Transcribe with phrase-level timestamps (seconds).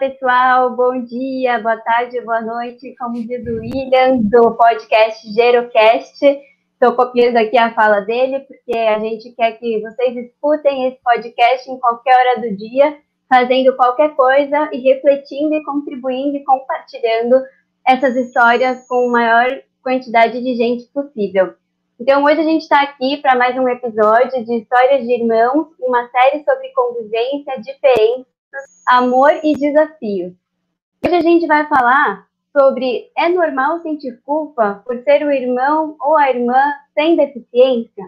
[0.00, 2.96] pessoal, bom dia, boa tarde, boa noite.
[2.98, 6.24] Como diz o William, do podcast Gerocast,
[6.72, 11.70] estou copiando aqui a fala dele, porque a gente quer que vocês escutem esse podcast
[11.70, 12.96] em qualquer hora do dia,
[13.28, 17.36] fazendo qualquer coisa e refletindo e contribuindo e compartilhando
[17.86, 21.52] essas histórias com a maior quantidade de gente possível.
[22.00, 26.08] Então, hoje a gente está aqui para mais um episódio de Histórias de Irmãos, uma
[26.08, 28.39] série sobre convivência, diferenças,
[28.86, 30.32] amor e desafios.
[31.04, 36.16] Hoje a gente vai falar sobre é normal sentir culpa por ser o irmão ou
[36.16, 36.60] a irmã
[36.94, 38.04] sem deficiência?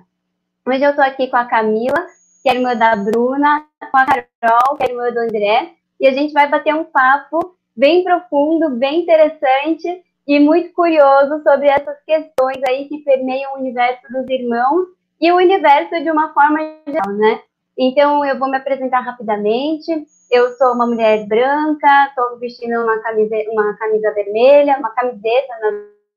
[0.67, 2.07] Hoje eu estou aqui com a Camila,
[2.43, 6.13] que é irmã da Bruna, com a Carol, que é irmã do André, e a
[6.13, 12.61] gente vai bater um papo bem profundo, bem interessante e muito curioso sobre essas questões
[12.69, 14.87] aí que permeiam o universo dos irmãos
[15.21, 17.41] e o universo de uma forma geral, né?
[17.79, 20.07] Então, eu vou me apresentar rapidamente.
[20.33, 25.53] Eu sou uma mulher branca, estou vestindo uma camisa, uma camisa vermelha, uma camiseta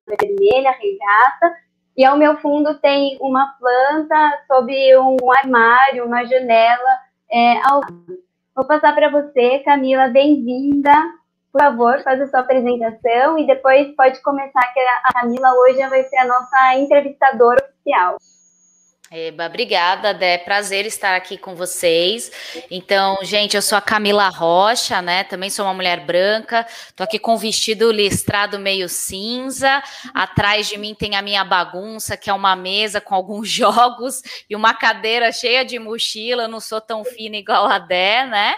[0.07, 1.57] vermelha, regata,
[1.97, 6.99] e ao meu fundo tem uma planta sob um armário, uma janela
[7.29, 7.81] é, ao.
[8.55, 10.93] Vou passar para você, Camila, bem-vinda.
[11.51, 16.03] Por favor, faz a sua apresentação e depois pode começar, que a Camila hoje vai
[16.03, 18.15] ser a nossa entrevistadora oficial.
[19.11, 20.35] Eba, obrigada, Dé.
[20.39, 22.31] Prazer estar aqui com vocês.
[22.71, 25.23] Então, gente, eu sou a Camila Rocha, né?
[25.23, 26.65] Também sou uma mulher branca.
[26.95, 29.83] Tô aqui com um vestido listrado meio cinza.
[30.11, 34.55] Atrás de mim tem a minha bagunça, que é uma mesa com alguns jogos e
[34.55, 36.43] uma cadeira cheia de mochila.
[36.43, 38.55] Eu não sou tão fina igual a Dé, né?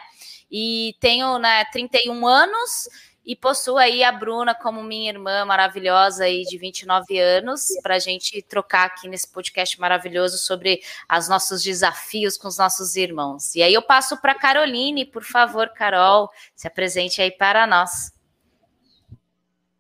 [0.50, 2.88] E tenho né, 31 anos
[3.28, 8.00] e possuo aí a Bruna como minha irmã maravilhosa aí de 29 anos, para a
[8.00, 10.80] gente trocar aqui nesse podcast maravilhoso sobre
[11.12, 13.54] os nossos desafios com os nossos irmãos.
[13.54, 18.14] E aí eu passo para Caroline, por favor, Carol, se apresente aí para nós.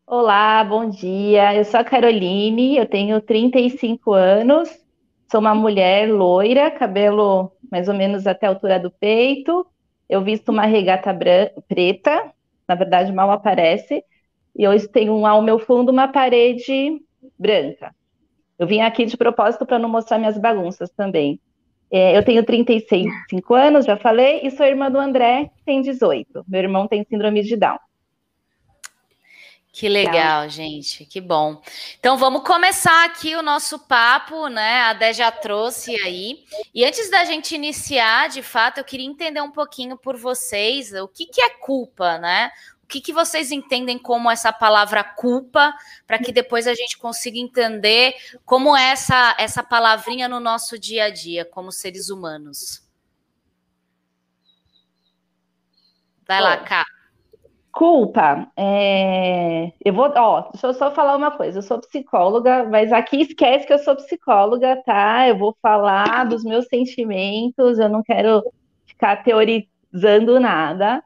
[0.05, 1.55] Olá, bom dia.
[1.55, 4.69] Eu sou a Caroline, eu tenho 35 anos,
[5.31, 9.65] sou uma mulher loira, cabelo mais ou menos até a altura do peito.
[10.09, 11.13] Eu visto uma regata
[11.67, 12.33] preta,
[12.67, 14.03] na verdade mal aparece,
[14.55, 16.99] e hoje tenho ao meu fundo uma parede
[17.37, 17.95] branca.
[18.57, 21.39] Eu vim aqui de propósito para não mostrar minhas bagunças também.
[21.91, 26.43] É, eu tenho 35 anos, já falei, e sou irmã do André, que tem 18.
[26.47, 27.77] Meu irmão tem síndrome de Down.
[29.77, 31.61] Que legal, gente, que bom.
[31.99, 34.81] Então vamos começar aqui o nosso papo, né?
[34.81, 36.43] A Dé já trouxe aí.
[36.73, 41.07] E antes da gente iniciar, de fato, eu queria entender um pouquinho por vocês o
[41.07, 42.49] que, que é culpa, né?
[42.83, 45.71] O que, que vocês entendem como essa palavra culpa,
[46.07, 51.03] para que depois a gente consiga entender como é essa, essa palavrinha no nosso dia
[51.03, 52.81] a dia, como seres humanos.
[56.27, 56.83] Vai lá, Cá.
[57.77, 59.71] Culpa, é...
[59.85, 63.67] eu vou, ó, deixa eu só falar uma coisa, eu sou psicóloga, mas aqui esquece
[63.67, 65.27] que eu sou psicóloga, tá?
[65.27, 68.43] Eu vou falar dos meus sentimentos, eu não quero
[68.87, 71.03] ficar teorizando nada,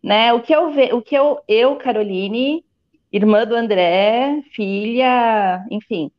[0.00, 0.32] né?
[0.32, 2.64] O que eu vejo, o que eu, eu, Caroline,
[3.10, 6.12] irmã do André, filha, enfim,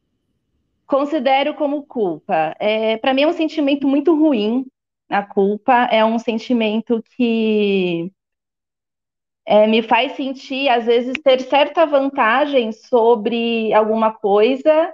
[0.86, 2.54] considero como culpa.
[2.60, 4.66] É, para mim é um sentimento muito ruim.
[5.10, 8.12] A culpa é um sentimento que
[9.46, 14.94] é, me faz sentir, às vezes, ter certa vantagem sobre alguma coisa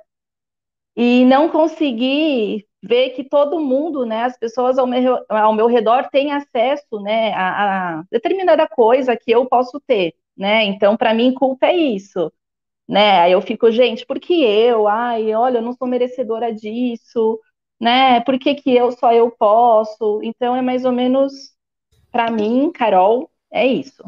[0.95, 6.09] e não conseguir ver que todo mundo, né, as pessoas ao meu, ao meu redor
[6.09, 11.33] têm acesso, né, a, a determinada coisa que eu posso ter, né, então, para mim,
[11.33, 12.31] culpa é isso,
[12.87, 14.87] né, aí eu fico, gente, por que eu?
[14.87, 17.39] Ai, olha, eu não sou merecedora disso,
[17.79, 20.21] né, por que que eu, só eu posso?
[20.23, 21.33] Então, é mais ou menos,
[22.11, 24.03] para mim, Carol, é isso.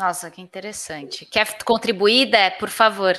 [0.00, 1.26] Nossa, que interessante.
[1.26, 3.14] Quer contribuir, Dé, por favor?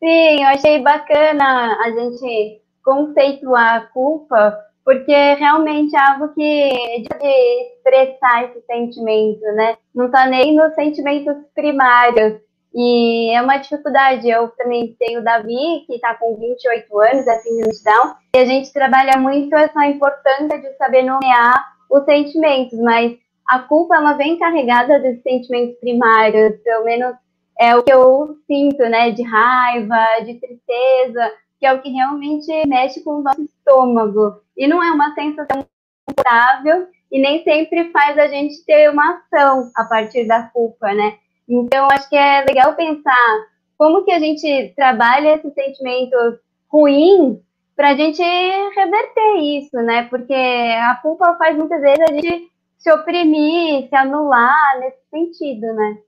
[0.00, 7.76] Sim, eu achei bacana a gente conceituar a culpa, porque realmente é algo que de
[7.76, 9.76] expressar esse sentimento, né?
[9.94, 12.40] Não está nem nos sentimentos primários.
[12.74, 14.28] E é uma dificuldade.
[14.28, 18.44] Eu também tenho o Davi, que está com 28 anos, assim, de Down, e a
[18.44, 23.16] gente trabalha muito essa importância de saber nomear os sentimentos, mas
[23.48, 27.14] a culpa ela vem carregada desses sentimentos primários, pelo menos
[27.58, 32.66] é o que eu sinto, né, de raiva, de tristeza, que é o que realmente
[32.66, 34.40] mexe com o nosso estômago.
[34.56, 35.64] E não é uma sensação
[36.04, 41.16] confortável e nem sempre faz a gente ter uma ação a partir da culpa, né?
[41.48, 43.46] Então, acho que é legal pensar
[43.78, 46.38] como que a gente trabalha esses sentimentos
[46.68, 47.38] ruins
[47.76, 50.04] para a gente reverter isso, né?
[50.04, 52.50] Porque a culpa faz muitas vezes a gente
[52.84, 55.98] se oprimir, se anular nesse sentido, né?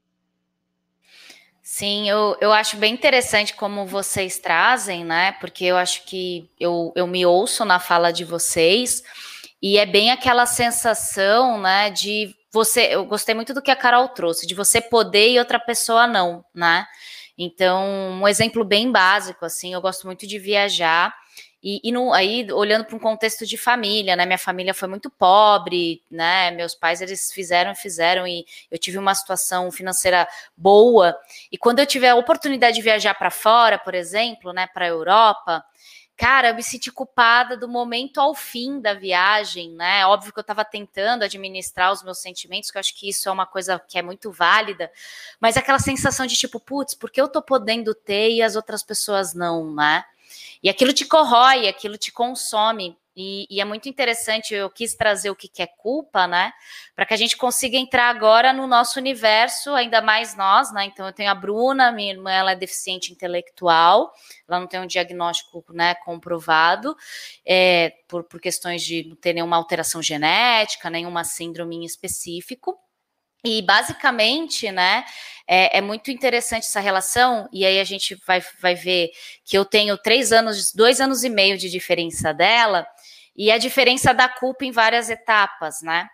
[1.62, 5.32] Sim, eu, eu acho bem interessante como vocês trazem, né?
[5.40, 9.02] Porque eu acho que eu, eu me ouço na fala de vocês
[9.60, 12.88] e é bem aquela sensação, né, de você.
[12.90, 16.44] Eu gostei muito do que a Carol trouxe, de você poder e outra pessoa não,
[16.54, 16.86] né?
[17.38, 17.84] Então,
[18.20, 21.14] um exemplo bem básico, assim, eu gosto muito de viajar.
[21.68, 24.24] E, e no, aí, olhando para um contexto de família, né?
[24.24, 26.52] Minha família foi muito pobre, né?
[26.52, 31.18] Meus pais, eles fizeram fizeram, e eu tive uma situação financeira boa.
[31.50, 34.68] E quando eu tive a oportunidade de viajar para fora, por exemplo, né?
[34.68, 35.64] Para a Europa,
[36.16, 40.06] cara, eu me senti culpada do momento ao fim da viagem, né?
[40.06, 43.32] Óbvio que eu estava tentando administrar os meus sentimentos, que eu acho que isso é
[43.32, 44.88] uma coisa que é muito válida,
[45.40, 49.34] mas aquela sensação de tipo, putz, porque eu tô podendo ter e as outras pessoas
[49.34, 50.04] não, né?
[50.62, 52.96] E aquilo te corrói, aquilo te consome.
[53.18, 56.52] E, e, é muito interessante, eu quis trazer o que, é culpa, né?
[56.94, 60.84] Para que a gente consiga entrar agora no nosso universo, ainda mais nós, né?
[60.84, 64.12] Então, eu tenho a Bruna, minha irmã, ela é deficiente intelectual,
[64.46, 66.94] ela não tem um diagnóstico né, comprovado,
[67.46, 72.78] é, por, por questões de não ter nenhuma alteração genética, nenhuma síndrome em específico.
[73.48, 75.04] E basicamente, né,
[75.46, 79.12] é, é, muito interessante essa relação, e aí a gente vai, vai ver
[79.44, 82.84] que eu tenho três anos, dois anos e meio de diferença dela,
[83.36, 86.08] e a diferença da culpa em várias etapas, né?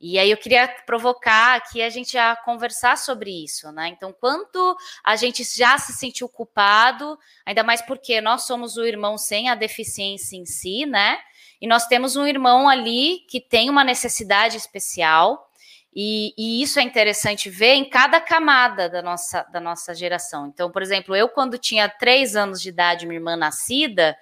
[0.00, 3.88] E aí eu queria provocar aqui a gente a conversar sobre isso, né?
[3.88, 4.74] Então, quanto
[5.04, 9.54] a gente já se sentiu culpado, ainda mais porque nós somos o irmão sem a
[9.54, 11.18] deficiência em si, né?
[11.60, 15.47] E nós temos um irmão ali que tem uma necessidade especial,
[16.00, 20.46] e, e, isso é interessante ver em cada camada da nossa, da nossa geração.
[20.46, 24.16] Então, por exemplo, eu, quando tinha três anos de idade, minha irmã nascida,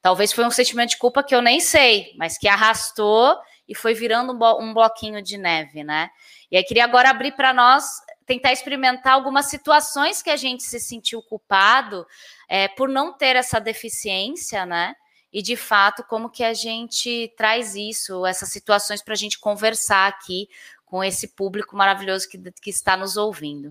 [0.00, 3.36] talvez foi um sentimento de culpa que eu nem sei, mas que arrastou
[3.68, 6.10] e foi virando um, bloquinho de neve, né?
[6.48, 7.84] E aí queria agora abrir para nós
[8.24, 12.06] tentar experimentar algumas situações que a gente se sentiu culpado
[12.48, 14.94] é, por não ter essa deficiência, né?
[15.32, 20.06] E de fato, como que a gente traz isso, essas situações para a gente conversar
[20.06, 20.48] aqui
[20.96, 23.70] com esse público maravilhoso que, que está nos ouvindo.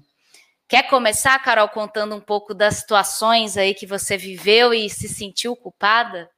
[0.68, 5.56] Quer começar, Carol, contando um pouco das situações aí que você viveu e se sentiu
[5.56, 6.30] culpada?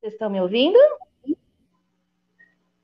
[0.00, 0.78] Vocês estão me ouvindo?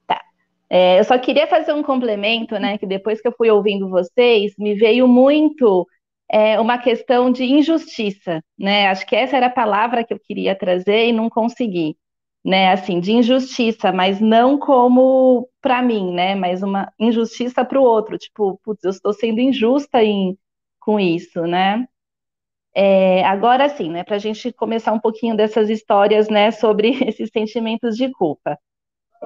[0.06, 0.20] Tá.
[0.68, 2.76] É, eu só queria fazer um complemento, né?
[2.76, 5.88] Que depois que eu fui ouvindo vocês, me veio muito
[6.34, 8.88] é, uma questão de injustiça, né?
[8.88, 11.96] Acho que essa era a palavra que eu queria trazer e não consegui,
[12.44, 12.72] né?
[12.72, 16.34] Assim, de injustiça, mas não como para mim, né?
[16.34, 20.36] Mas uma injustiça para o outro, tipo, putz, eu estou sendo injusta em,
[20.80, 21.86] com isso, né?
[22.74, 24.02] É, agora sim, né?
[24.04, 26.50] Para a gente começar um pouquinho dessas histórias, né?
[26.50, 28.58] Sobre esses sentimentos de culpa.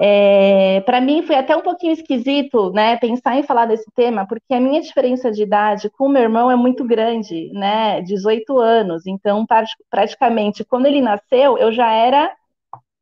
[0.01, 4.53] É, para mim foi até um pouquinho esquisito, né, pensar em falar desse tema, porque
[4.53, 9.05] a minha diferença de idade com o meu irmão é muito grande, né, 18 anos.
[9.05, 9.45] Então,
[9.89, 12.33] praticamente, quando ele nasceu, eu já era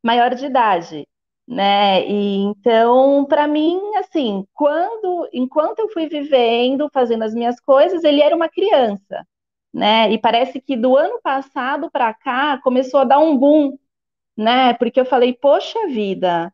[0.02, 1.06] maior de idade,
[1.46, 2.06] né?
[2.06, 8.22] E então, para mim, assim, quando, enquanto eu fui vivendo, fazendo as minhas coisas, ele
[8.22, 9.26] era uma criança,
[9.72, 10.10] né?
[10.12, 13.78] E parece que do ano passado para cá começou a dar um boom,
[14.36, 14.74] né?
[14.74, 16.52] Porque eu falei, poxa vida,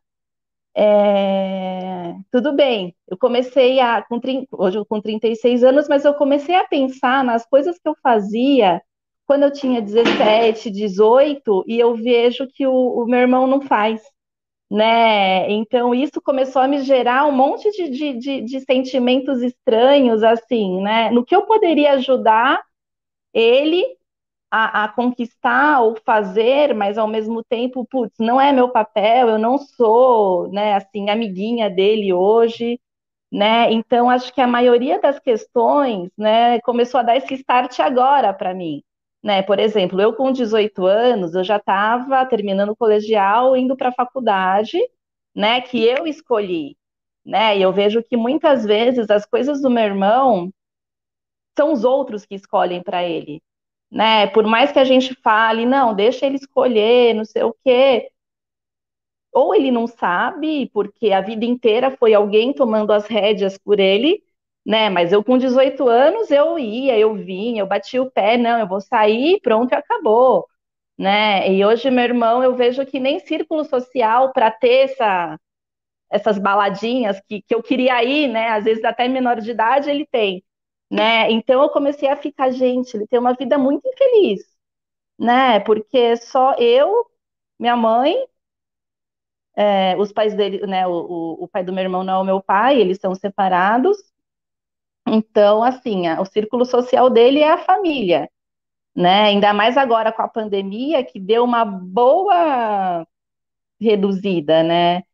[0.77, 4.21] é, tudo bem, eu comecei a, com,
[4.53, 8.83] hoje com 36 anos, mas eu comecei a pensar nas coisas que eu fazia
[9.27, 14.03] quando eu tinha 17, 18, e eu vejo que o, o meu irmão não faz,
[14.71, 15.51] né?
[15.51, 20.83] Então isso começou a me gerar um monte de, de, de, de sentimentos estranhos, assim,
[20.83, 21.11] né?
[21.11, 22.61] No que eu poderia ajudar
[23.33, 23.85] ele
[24.55, 29.39] a, a, conquistar ou fazer, mas ao mesmo tempo, putz, não é meu papel, eu
[29.39, 32.81] não sou, né, assim, amiguinha dele hoje,
[33.33, 33.73] né?
[33.73, 38.55] Então acho que a maioria das questões, né, começou a dar esse start agora para
[38.55, 38.83] mim,
[39.23, 39.43] né?
[39.43, 43.93] Por exemplo, eu com 18 anos, eu já estava terminando o colegial, indo para a
[43.93, 44.79] faculdade,
[45.35, 46.77] né, que eu escolhi,
[47.25, 47.59] né?
[47.59, 50.53] E eu vejo que muitas vezes as coisas do meu irmão
[51.57, 53.43] são os outros que escolhem para ele,
[53.95, 54.27] né?
[54.29, 58.11] Por mais que a gente fale, não, deixa ele escolher, não sei o quê.
[59.33, 64.23] Ou ele não sabe, porque a vida inteira foi alguém tomando as rédeas por ele,
[64.65, 64.89] né?
[64.89, 68.69] Mas eu com 18 anos eu ia, eu vinha, eu bati o pé, não, eu
[68.69, 70.47] vou sair, pronto, acabou,
[70.99, 71.53] né?
[71.53, 75.39] E hoje meu irmão, eu vejo que nem círculo social para ter essa
[76.11, 78.49] essas baladinhas que, que eu queria ir, né?
[78.51, 80.43] Às vezes até menor de idade ele tem
[80.95, 81.31] né?
[81.33, 84.43] Então eu comecei a ficar, gente, ele tem uma vida muito infeliz,
[85.19, 85.61] né?
[85.61, 87.07] Porque só eu,
[87.59, 88.17] minha mãe,
[89.57, 90.87] é, os pais dele, né?
[90.87, 93.97] O, o, pai do meu irmão não é o meu pai, eles são separados.
[95.07, 98.31] Então, assim, a, o círculo social dele é a família,
[98.97, 99.25] né?
[99.27, 103.07] Ainda mais agora com a pandemia, que deu uma boa
[103.81, 105.05] reduzida, né?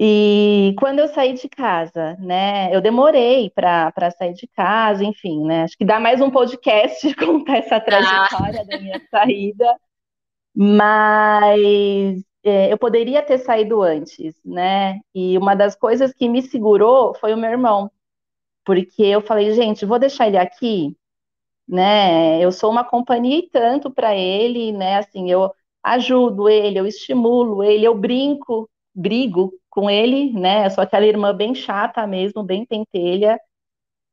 [0.00, 2.72] E quando eu saí de casa, né?
[2.74, 5.64] Eu demorei para sair de casa, enfim, né?
[5.64, 8.64] Acho que dá mais um podcast contar essa trajetória ah.
[8.64, 9.76] da minha saída,
[10.54, 15.00] mas é, eu poderia ter saído antes, né?
[15.12, 17.90] E uma das coisas que me segurou foi o meu irmão,
[18.64, 20.96] porque eu falei, gente, vou deixar ele aqui,
[21.66, 22.40] né?
[22.40, 24.98] Eu sou uma companhia e tanto para ele, né?
[24.98, 25.52] Assim, eu
[25.82, 30.66] ajudo ele, eu estimulo ele, eu brinco, brigo com ele, né?
[30.66, 33.38] Eu sou aquela irmã bem chata mesmo, bem pentelha.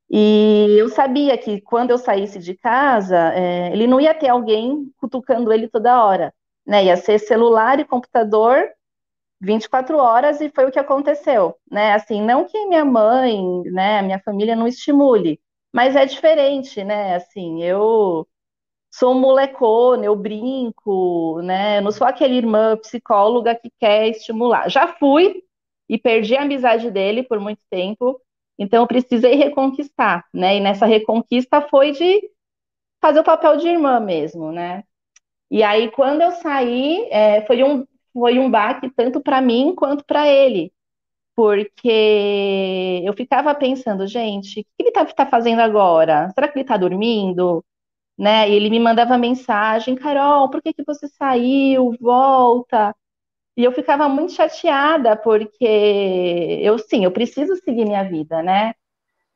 [0.10, 4.92] E eu sabia que quando eu saísse de casa, é, ele não ia ter alguém
[4.98, 6.34] cutucando ele toda hora,
[6.66, 6.86] né?
[6.86, 8.70] Ia ser celular e computador
[9.42, 11.94] 24 horas e foi o que aconteceu, né?
[11.94, 15.40] Assim, não que minha mãe, né, minha família não estimule,
[15.74, 17.16] mas é diferente, né?
[17.16, 18.28] Assim, eu
[18.98, 21.80] sou molecona, eu brinco, né?
[21.80, 24.70] Eu não sou aquela irmã psicóloga que quer estimular.
[24.70, 25.44] Já fui
[25.90, 28.20] e perdi a amizade dele por muito tempo,
[28.58, 30.58] então eu precisei reconquistar, né?
[30.58, 32.22] E nessa reconquista foi de
[33.02, 34.84] fazer o papel de irmã mesmo, né?
[35.52, 40.06] E aí quando eu saí, é, foi um foi um baque tanto para mim quanto
[40.06, 40.72] para ele,
[41.36, 46.32] porque eu ficava pensando, gente, o que ele está tá fazendo agora?
[46.36, 47.64] Será que ele está dormindo?
[48.18, 48.50] Né?
[48.50, 51.96] E ele me mandava mensagem, Carol, por que, que você saiu?
[52.00, 52.96] Volta.
[53.58, 55.66] E eu ficava muito chateada, porque
[56.62, 58.74] eu, sim, eu preciso seguir minha vida, né?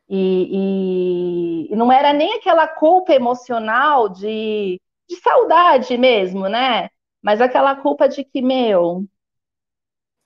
[0.09, 6.89] E, e, e não era nem aquela culpa emocional de, de saudade mesmo, né?
[7.21, 9.05] Mas aquela culpa de que, meu,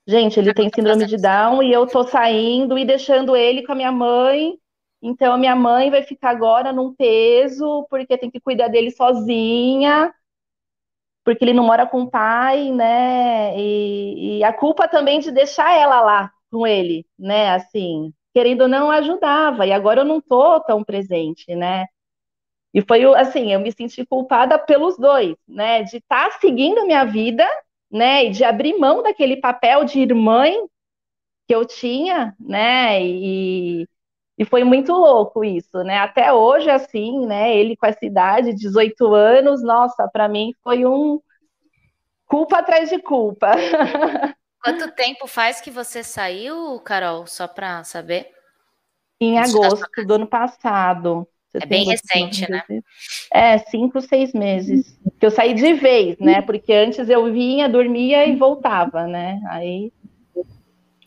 [0.06, 3.74] gente, ele tem síndrome de Down e eu tô saindo e deixando ele com a
[3.74, 4.58] minha mãe
[5.06, 10.10] então, a minha mãe vai ficar agora num peso, porque tem que cuidar dele sozinha,
[11.22, 13.54] porque ele não mora com o pai, né?
[13.58, 17.50] E, e a culpa também de deixar ela lá com ele, né?
[17.50, 19.66] Assim, querendo ou não, ajudava.
[19.66, 21.84] E agora eu não tô tão presente, né?
[22.72, 25.82] E foi assim, eu me senti culpada pelos dois, né?
[25.82, 27.46] De estar tá seguindo a minha vida,
[27.90, 28.24] né?
[28.24, 30.46] E de abrir mão daquele papel de irmã
[31.46, 33.04] que eu tinha, né?
[33.04, 33.86] E,
[34.36, 35.98] e foi muito louco isso, né?
[35.98, 37.56] Até hoje, assim, né?
[37.56, 41.20] Ele com essa idade, 18 anos, nossa, para mim foi um
[42.26, 43.52] culpa atrás de culpa.
[44.62, 47.26] Quanto tempo faz que você saiu, Carol?
[47.26, 48.30] Só para saber.
[49.20, 51.28] Em agosto do ano passado.
[51.54, 52.64] é bem recente, né?
[53.32, 54.98] É, cinco, seis meses.
[55.20, 56.42] Que eu saí de vez, né?
[56.42, 59.40] Porque antes eu vinha, dormia e voltava, né?
[59.48, 59.92] Aí.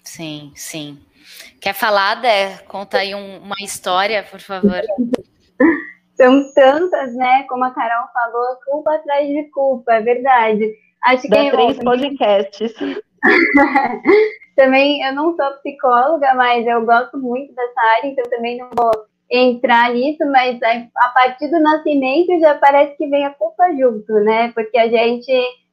[0.04, 1.00] Sim, sim.
[1.62, 2.58] Quer falar, Dé?
[2.68, 4.82] Conta aí um, uma história, por favor.
[6.16, 7.44] São tantas, né?
[7.44, 10.74] Como a Carol falou, culpa atrás de culpa, é verdade.
[11.04, 12.74] Acho Dá que três podcasts.
[14.58, 18.92] também eu não sou psicóloga, mas eu gosto muito dessa área, então também não vou
[19.30, 24.52] entrar nisso, mas a partir do nascimento já parece que vem a culpa junto, né?
[24.54, 25.32] Porque a gente,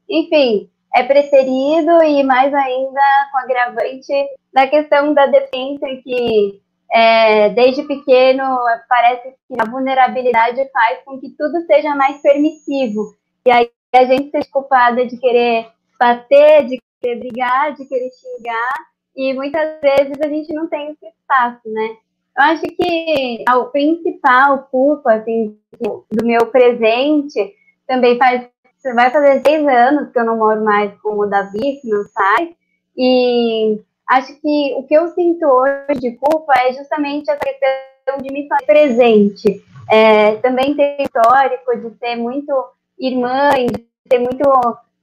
[0.08, 3.00] enfim, é preterido e mais ainda
[3.32, 4.12] com agravante
[4.54, 8.44] da questão da dependência que é, desde pequeno
[8.88, 13.14] parece que a vulnerabilidade faz com que tudo seja mais permissivo
[13.46, 15.66] e aí a gente se culpada de querer
[15.98, 18.74] bater, de querer brigar, de querer xingar
[19.16, 21.96] e muitas vezes a gente não tem esse espaço, né?
[22.36, 27.54] Eu acho que o principal culpa assim, do meu presente
[27.86, 28.48] também faz
[28.94, 32.54] vai fazer seis anos que eu não moro mais com o Davi, que não sai,
[32.96, 38.32] e acho que o que eu sinto hoje de culpa é justamente a questão de
[38.32, 39.64] me fazer presente.
[39.90, 42.52] É, também tem histórico de ser muito
[42.98, 44.44] irmã, de ser muito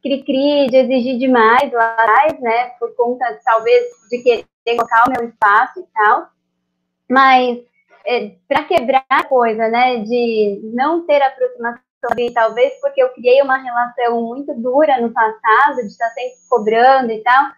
[0.01, 5.29] cri-cri, de exigir demais lá atrás, né, por conta, talvez, de querer colocar o meu
[5.29, 6.27] espaço e tal,
[7.07, 7.59] mas
[8.05, 11.81] é, para quebrar a coisa, né, de não ter aproximação
[12.33, 17.19] talvez porque eu criei uma relação muito dura no passado, de estar sempre cobrando e
[17.21, 17.51] tal,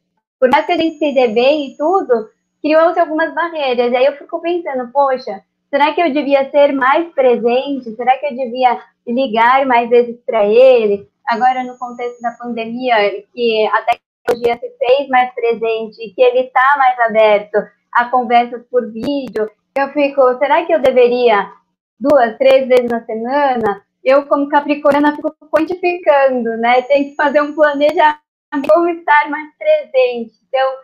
[0.43, 2.27] por mais que a gente se dê bem e tudo,
[2.61, 3.93] criou-se algumas barreiras.
[3.93, 7.95] E aí eu fico pensando, poxa, será que eu devia ser mais presente?
[7.95, 11.07] Será que eu devia ligar mais vezes para ele?
[11.25, 16.75] Agora, no contexto da pandemia, que a tecnologia se fez mais presente que ele está
[16.77, 21.49] mais aberto a conversas por vídeo, eu fico, será que eu deveria
[21.97, 26.81] duas, três vezes na semana eu, como capricorniana, fico quantificando, né?
[26.81, 28.23] Tem que fazer um planejamento
[28.67, 30.33] como estar mais presente.
[30.47, 30.75] Então,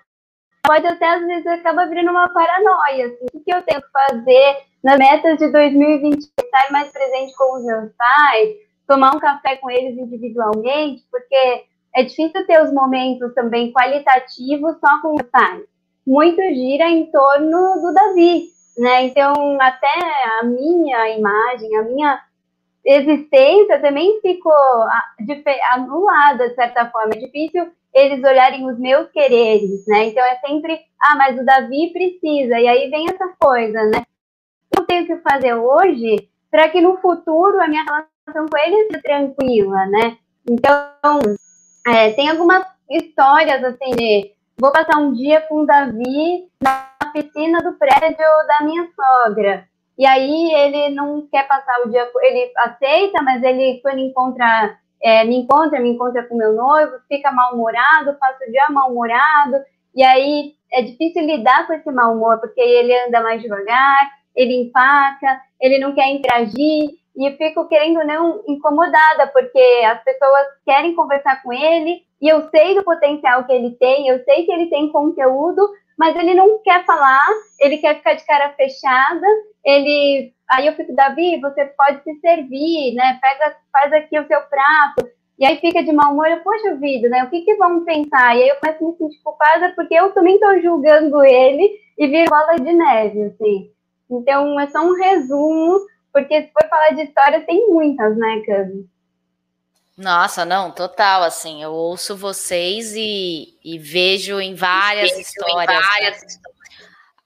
[0.64, 3.08] pode até às vezes acaba virando uma paranoia.
[3.08, 6.20] Assim, o que eu tenho que fazer nas metas de 2020?
[6.20, 8.50] Estar mais presente com os meus pais,
[8.88, 15.02] tomar um café com eles individualmente, porque é difícil ter os momentos também qualitativos só
[15.02, 15.64] com os pais.
[16.06, 18.46] Muito gira em torno do Davi,
[18.78, 19.04] né?
[19.06, 19.94] Então, até
[20.40, 22.20] a minha imagem, a minha
[22.86, 24.54] existência também ficou
[25.74, 27.14] anulada, de certa forma.
[27.16, 30.06] É difícil eles olharem os meus quereres, né?
[30.06, 32.60] Então é sempre, ah, mas o Davi precisa.
[32.60, 34.04] E aí vem essa coisa, né?
[34.76, 39.02] Eu tenho que fazer hoje para que no futuro a minha relação com ele seja
[39.02, 40.18] tranquila, né?
[40.50, 41.20] Então,
[41.88, 47.62] é, tem algumas histórias assim de vou passar um dia com o Davi na piscina
[47.62, 48.18] do prédio
[48.48, 49.69] da minha sogra.
[50.00, 55.26] E aí ele não quer passar o dia, ele aceita, mas ele quando encontra, é,
[55.26, 59.58] me encontra, me encontra com meu noivo, fica mal-humorado, passa o dia mal-humorado,
[59.94, 64.62] e aí é difícil lidar com esse mau humor, porque ele anda mais devagar, ele
[64.62, 71.44] empaca, ele não quer interagir, e fico querendo não incomodada, porque as pessoas querem conversar
[71.44, 74.94] com ele, e eu sei do potencial que ele tem, eu sei que ele tem
[74.94, 77.28] conteúdo, mas ele não quer falar,
[77.60, 79.28] ele quer ficar de cara fechada,
[79.64, 80.34] ele.
[80.50, 83.20] Aí eu fico, Davi, você pode se servir, né?
[83.22, 85.10] Pega, faz aqui o seu prato.
[85.38, 87.24] E aí fica de mau humor, eu, poxa vida, né?
[87.24, 88.36] O que, que vão pensar?
[88.36, 92.08] E aí eu começo a me sentir culpada porque eu também estou julgando ele e
[92.08, 93.72] viro bola de neve, assim.
[94.10, 95.80] Então é só um resumo,
[96.12, 98.90] porque se for falar de história, tem muitas, né, Cami?
[99.98, 105.78] Nossa, não, total, assim, eu ouço vocês e, e vejo em várias vejo histórias.
[105.78, 106.49] Em várias né?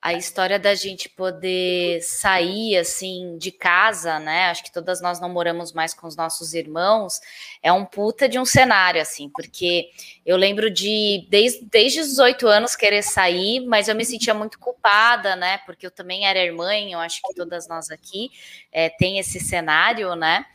[0.04, 4.48] A história da gente poder sair assim de casa, né?
[4.48, 7.22] Acho que todas nós não moramos mais com os nossos irmãos,
[7.62, 9.92] é um puta de um cenário assim, porque
[10.26, 14.60] eu lembro de desde, desde os 18 anos querer sair, mas eu me sentia muito
[14.60, 15.60] culpada, né?
[15.60, 18.30] Porque eu também era irmã, eu acho que todas nós aqui
[18.74, 20.46] é, tem esse cenário, né?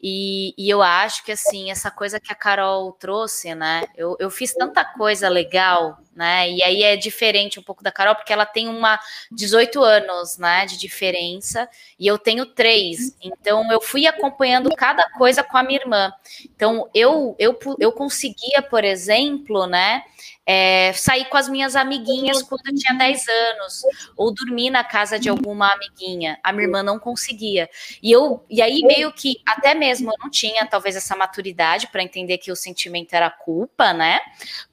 [0.00, 3.82] E, e, eu acho que assim, essa coisa que a Carol trouxe, né?
[3.96, 6.50] Eu, eu fiz tanta coisa legal, né?
[6.50, 9.00] E aí é diferente um pouco da Carol, porque ela tem uma
[9.32, 10.66] 18 anos, né?
[10.66, 13.16] De diferença, e eu tenho três.
[13.22, 16.12] Então eu fui acompanhando cada coisa com a minha irmã.
[16.54, 20.02] Então eu, eu, eu conseguia, por exemplo, né?
[20.46, 23.82] É, sair com as minhas amiguinhas quando eu tinha 10 anos,
[24.16, 26.38] ou dormir na casa de alguma amiguinha.
[26.42, 27.68] A minha irmã não conseguia.
[28.00, 32.02] E eu, e aí meio que até mesmo eu não tinha talvez essa maturidade para
[32.02, 34.20] entender que o sentimento era culpa, né?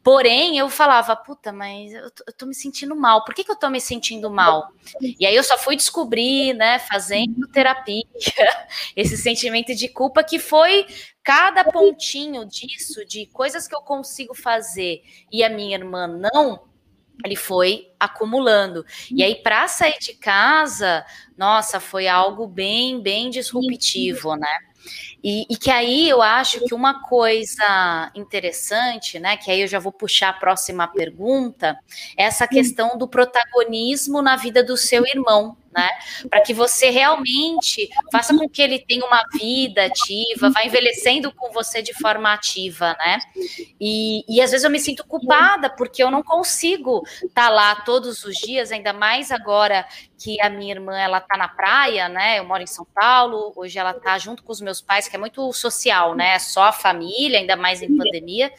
[0.04, 3.26] Porém, eu falava, puta, mas eu tô, eu tô me sentindo mal.
[3.26, 4.72] Por que, que eu tô me sentindo mal?
[5.02, 8.04] E aí eu só fui descobrir, né, fazendo terapia,
[8.96, 10.86] esse sentimento de culpa que foi
[11.24, 16.64] cada pontinho disso, de coisas que eu consigo fazer e a minha irmã não,
[17.24, 18.86] ele foi acumulando.
[19.10, 21.06] E aí, para sair de casa,
[21.38, 24.58] nossa, foi algo bem, bem disruptivo, né?
[25.24, 29.80] E, e, que aí eu acho que uma coisa interessante, né, que aí eu já
[29.80, 31.80] vou puxar a próxima pergunta,
[32.18, 35.90] é essa questão do protagonismo na vida do seu irmão, né?
[36.30, 41.52] Para que você realmente faça com que ele tenha uma vida ativa, vá envelhecendo com
[41.52, 43.20] você de forma ativa, né?
[43.80, 47.76] E, e às vezes eu me sinto culpada porque eu não consigo estar tá lá
[47.76, 49.86] todos os dias, ainda mais agora
[50.18, 52.40] que a minha irmã ela tá na praia, né?
[52.40, 55.20] Eu moro em São Paulo, hoje ela tá junto com os meus pais, que é
[55.20, 56.40] muito social, né?
[56.40, 58.52] Só a família, ainda mais em pandemia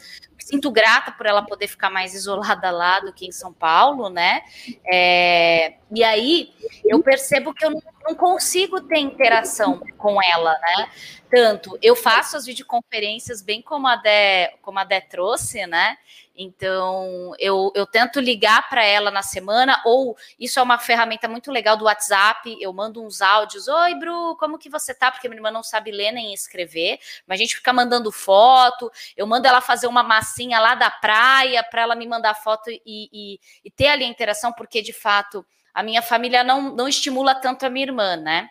[0.45, 4.43] sinto grata por ela poder ficar mais isolada lá do que em São Paulo, né?
[4.85, 6.53] É, e aí
[6.85, 10.89] eu percebo que eu não, consigo ter interação com ela, né?
[11.31, 15.97] Tanto eu faço as videoconferências bem como a Dé, como a Dé trouxe, né?
[16.37, 21.49] Então, eu, eu tento ligar para ela na semana, ou isso é uma ferramenta muito
[21.51, 22.57] legal do WhatsApp.
[22.59, 25.11] Eu mando uns áudios: Oi, Bru, como que você tá?
[25.11, 28.91] Porque minha irmã não sabe ler nem escrever, mas a gente fica mandando foto.
[29.15, 32.81] Eu mando ela fazer uma massinha lá da praia para ela me mandar foto e,
[32.85, 37.33] e, e ter ali a interação, porque de fato a minha família não, não estimula
[37.35, 38.49] tanto a minha irmã, né?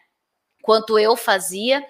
[0.62, 1.85] Quanto eu fazia.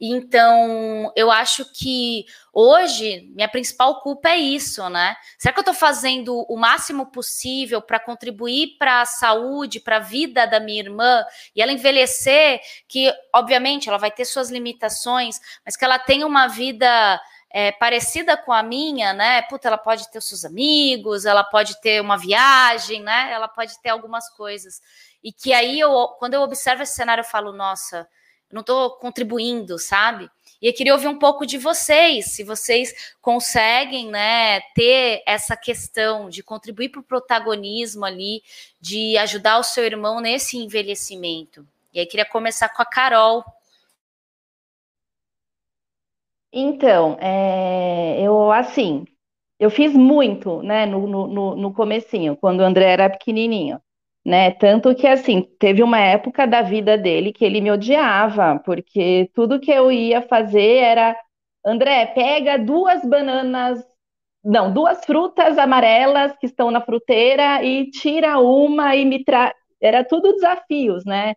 [0.00, 5.16] Então, eu acho que hoje minha principal culpa é isso, né?
[5.38, 10.00] Será que eu estou fazendo o máximo possível para contribuir para a saúde, para a
[10.00, 12.60] vida da minha irmã e ela envelhecer?
[12.86, 17.18] Que, obviamente, ela vai ter suas limitações, mas que ela tenha uma vida
[17.50, 19.40] é, parecida com a minha, né?
[19.42, 23.32] Puta, ela pode ter os seus amigos, ela pode ter uma viagem, né?
[23.32, 24.82] Ela pode ter algumas coisas.
[25.24, 28.06] E que aí, eu, quando eu observo esse cenário, eu falo, nossa
[28.52, 30.30] não estou contribuindo, sabe?
[30.60, 36.30] E eu queria ouvir um pouco de vocês, se vocês conseguem né, ter essa questão
[36.30, 38.42] de contribuir para o protagonismo ali,
[38.80, 41.66] de ajudar o seu irmão nesse envelhecimento.
[41.92, 43.44] E aí queria começar com a Carol.
[46.52, 49.04] Então, é, eu assim,
[49.60, 53.80] eu fiz muito, né, no, no, no comecinho, quando o André era pequenininho
[54.26, 54.50] né?
[54.52, 59.60] Tanto que assim, teve uma época da vida dele que ele me odiava, porque tudo
[59.60, 61.16] que eu ia fazer era,
[61.64, 63.84] André, pega duas bananas,
[64.44, 69.54] não, duas frutas amarelas que estão na fruteira e tira uma e me traz.
[69.82, 71.34] Era tudo desafios, né?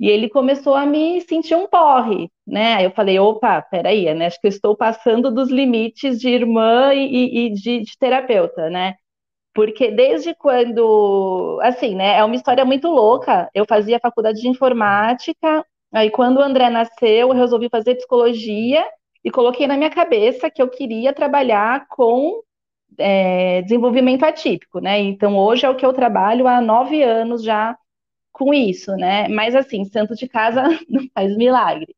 [0.00, 2.84] E ele começou a me sentir um porre, né?
[2.84, 4.26] Eu falei, opa, peraí, né?
[4.26, 8.94] Acho que eu estou passando dos limites de irmã e, e de, de terapeuta, né?
[9.54, 13.50] Porque desde quando, assim, né, é uma história muito louca.
[13.54, 18.84] Eu fazia faculdade de informática, aí quando o André nasceu, eu resolvi fazer psicologia
[19.24, 22.42] e coloquei na minha cabeça que eu queria trabalhar com
[22.98, 24.98] é, desenvolvimento atípico, né?
[25.00, 27.76] Então hoje é o que eu trabalho há nove anos já
[28.32, 29.28] com isso, né?
[29.28, 31.94] Mas assim, santo de casa não faz milagre.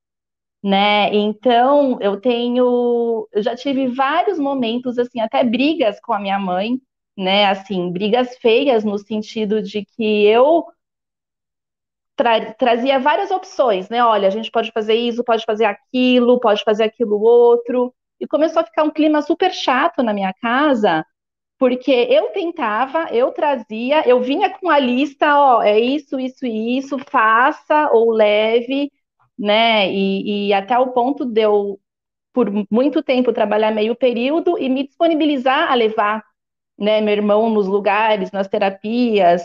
[0.63, 1.15] Né?
[1.15, 6.81] Então, eu tenho, eu já tive vários momentos assim, até brigas com a minha mãe,
[7.17, 7.47] né?
[7.47, 10.65] Assim, brigas feias no sentido de que eu
[12.17, 14.05] tra trazia várias opções, né?
[14.05, 17.95] Olha, a gente pode fazer isso, pode fazer aquilo, pode fazer aquilo outro.
[18.21, 21.05] E começou a ficar um clima super chato na minha casa,
[21.59, 26.79] porque eu tentava, eu trazia, eu vinha com a lista, ó, é isso, isso e
[26.79, 28.91] isso, faça ou leve,
[29.39, 29.91] né?
[29.93, 31.81] E, e até o ponto de eu,
[32.33, 36.23] por muito tempo, trabalhar meio período e me disponibilizar a levar
[36.85, 39.43] né, meu irmão nos lugares, nas terapias,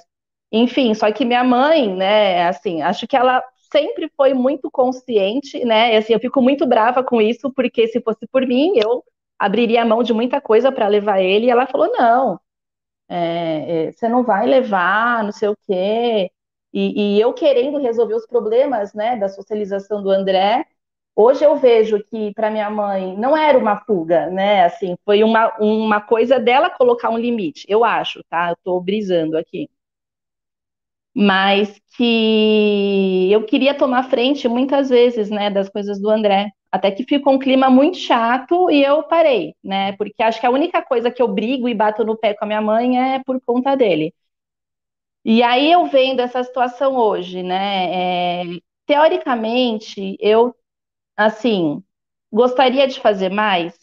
[0.51, 5.97] enfim, só que minha mãe, né, assim, acho que ela sempre foi muito consciente, né,
[5.97, 9.03] assim, eu fico muito brava com isso, porque se fosse por mim, eu
[9.39, 12.39] abriria a mão de muita coisa para levar ele, e ela falou, não,
[13.07, 16.31] é, é, você não vai levar, não sei o quê,
[16.73, 20.65] e, e eu querendo resolver os problemas, né, da socialização do André,
[21.21, 24.63] Hoje eu vejo que para minha mãe não era uma fuga, né?
[24.63, 28.51] Assim, foi uma, uma coisa dela colocar um limite, eu acho, tá?
[28.51, 29.69] Eu tô brisando aqui.
[31.13, 36.51] Mas que eu queria tomar frente muitas vezes, né, das coisas do André.
[36.71, 39.93] Até que ficou um clima muito chato e eu parei, né?
[39.97, 42.47] Porque acho que a única coisa que eu brigo e bato no pé com a
[42.47, 44.13] minha mãe é por conta dele.
[45.25, 48.41] E aí eu vendo essa situação hoje, né?
[48.43, 50.55] É, teoricamente, eu
[51.19, 51.83] Assim,
[52.31, 53.77] gostaria de fazer mais?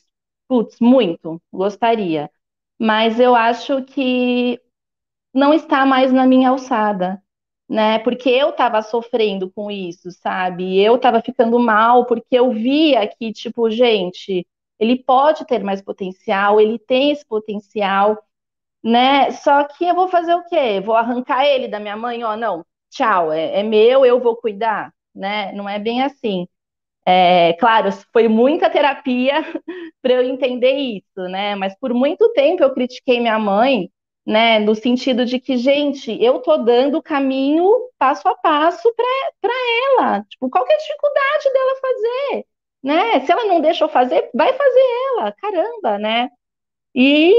[0.49, 2.31] Putz, muito, gostaria.
[2.79, 4.61] Mas eu acho que
[5.35, 7.23] não está mais na minha alçada,
[7.69, 7.99] né?
[8.01, 10.81] Porque eu estava sofrendo com isso, sabe?
[10.83, 14.47] Eu estava ficando mal porque eu via que, tipo, gente,
[14.79, 18.19] ele pode ter mais potencial, ele tem esse potencial,
[18.85, 19.31] né?
[19.33, 20.81] Só que eu vou fazer o quê?
[20.81, 22.25] Vou arrancar ele da minha mãe?
[22.25, 25.53] Ó, não, tchau, é, é meu, eu vou cuidar, né?
[25.53, 26.47] Não é bem assim.
[27.09, 29.35] É, claro, foi muita terapia
[30.03, 31.55] para eu entender isso, né?
[31.55, 33.89] Mas por muito tempo eu critiquei minha mãe,
[34.27, 34.59] né?
[34.59, 38.93] No sentido de que, gente, eu tô dando o caminho passo a passo
[39.41, 39.53] para
[40.01, 40.25] ela.
[40.29, 42.47] Tipo, qual é a dificuldade dela fazer?
[42.83, 43.21] Né?
[43.27, 44.81] Se ela não deixa eu fazer, vai fazer
[45.19, 46.29] ela, caramba, né?
[46.95, 47.35] E,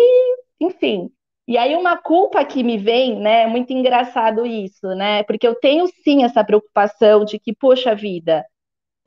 [0.59, 1.09] enfim.
[1.47, 3.43] E aí uma culpa que me vem, né?
[3.43, 5.23] É muito engraçado isso, né?
[5.23, 8.45] Porque eu tenho sim essa preocupação de que, poxa vida,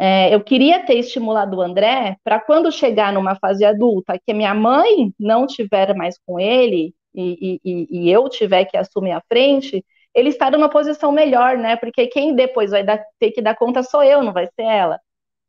[0.03, 4.55] é, eu queria ter estimulado o André para quando chegar numa fase adulta, que minha
[4.55, 9.85] mãe não tiver mais com ele e, e, e, eu tiver que assumir a frente,
[10.15, 11.77] ele estar numa posição melhor, né?
[11.77, 14.99] Porque quem depois vai dar, ter que dar conta sou eu, não vai ser ela,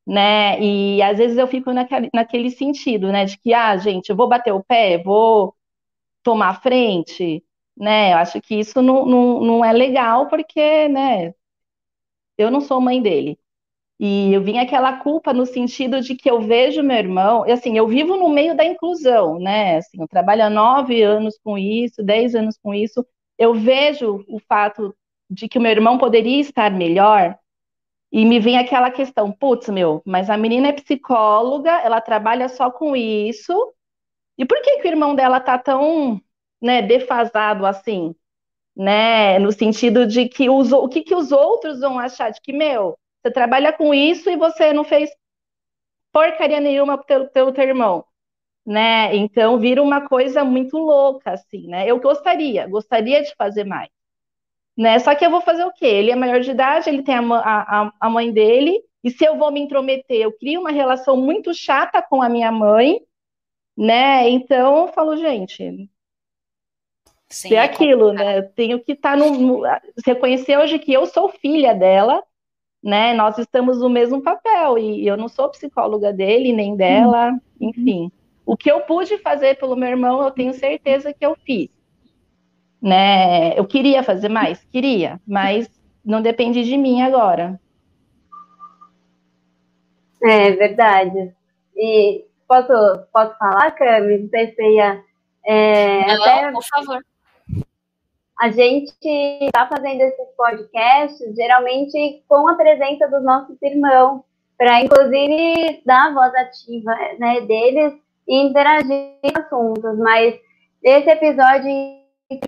[0.07, 0.59] né?
[0.61, 3.25] E às vezes eu fico naquele, naquele sentido, né?
[3.25, 5.55] De que, ah, gente, eu vou bater o pé, vou
[6.23, 7.43] tomar a frente,
[7.77, 8.13] né?
[8.13, 11.33] Eu acho que isso não, não, não é legal, porque, né?
[12.37, 13.37] Eu não sou mãe dele.
[14.03, 17.77] E eu vim aquela culpa no sentido de que eu vejo meu irmão, e assim,
[17.77, 19.77] eu vivo no meio da inclusão, né?
[19.77, 23.05] Assim, eu trabalho há nove anos com isso, dez anos com isso.
[23.37, 24.95] Eu vejo o fato
[25.29, 27.37] de que o meu irmão poderia estar melhor,
[28.11, 32.71] e me vem aquela questão, putz, meu, mas a menina é psicóloga, ela trabalha só
[32.71, 33.53] com isso,
[34.37, 36.21] e por que, que o irmão dela tá tão,
[36.61, 38.15] né, defasado assim?
[38.75, 42.53] Né, no sentido de que os, o que, que os outros vão achar de que,
[42.53, 45.09] meu, você trabalha com isso e você não fez
[46.11, 48.03] porcaria nenhuma pelo, pelo teu irmão,
[48.65, 49.15] né?
[49.15, 51.89] Então vira uma coisa muito louca, assim, né?
[51.89, 53.89] Eu gostaria, gostaria de fazer mais,
[54.77, 54.99] né?
[54.99, 55.85] Só que eu vou fazer o quê?
[55.85, 59.37] Ele é maior de idade, ele tem a, a, a mãe dele, E se eu
[59.37, 62.99] vou me intrometer, eu crio uma relação muito chata com a minha mãe,
[63.77, 64.29] né?
[64.29, 65.89] Então eu falo, gente,
[67.29, 68.39] Sim, é aquilo, né?
[68.39, 69.63] Eu tenho que estar tá no, no,
[70.05, 72.21] reconhecer hoje que eu sou filha dela,
[72.83, 73.13] né?
[73.13, 77.39] Nós estamos no mesmo papel e eu não sou psicóloga dele nem dela, uhum.
[77.59, 78.11] enfim.
[78.45, 81.69] O que eu pude fazer pelo meu irmão, eu tenho certeza que eu fiz.
[82.81, 83.57] Né?
[83.57, 85.69] Eu queria fazer mais, queria, mas
[86.03, 87.59] não depende de mim agora.
[90.23, 91.33] É verdade.
[91.75, 92.73] E posso,
[93.13, 94.17] posso falar, Cami?
[94.17, 95.03] Não sei se ia.
[95.45, 96.51] É, não, até...
[96.51, 97.01] por favor
[98.41, 104.23] a gente está fazendo esses podcasts geralmente com a presença dos nossos irmãos,
[104.57, 107.93] para inclusive dar a voz ativa né, deles
[108.27, 109.95] e interagir com assuntos.
[109.99, 110.39] Mas
[110.81, 111.71] esse episódio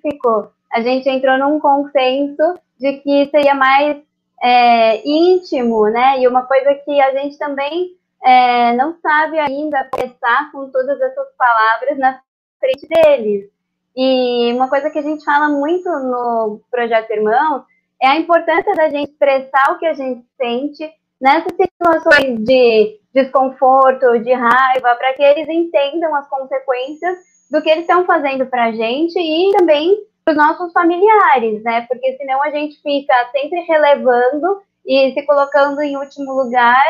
[0.01, 0.51] ficou.
[0.71, 3.97] A gente entrou num consenso de que seria mais
[4.41, 6.19] é, íntimo, né?
[6.19, 7.91] E uma coisa que a gente também
[8.23, 12.19] é, não sabe ainda expressar com todas essas palavras na
[12.59, 13.52] frente deles.
[13.95, 17.63] E uma coisa que a gente fala muito no Projeto Irmãos
[18.01, 24.19] é a importância da gente expressar o que a gente sente nessas situações de desconforto,
[24.19, 27.17] de raiva, para que eles entendam as consequências
[27.49, 31.85] do que eles estão fazendo para a gente e também para os nossos familiares, né?
[31.87, 36.85] Porque senão a gente fica sempre relevando e se colocando em último lugar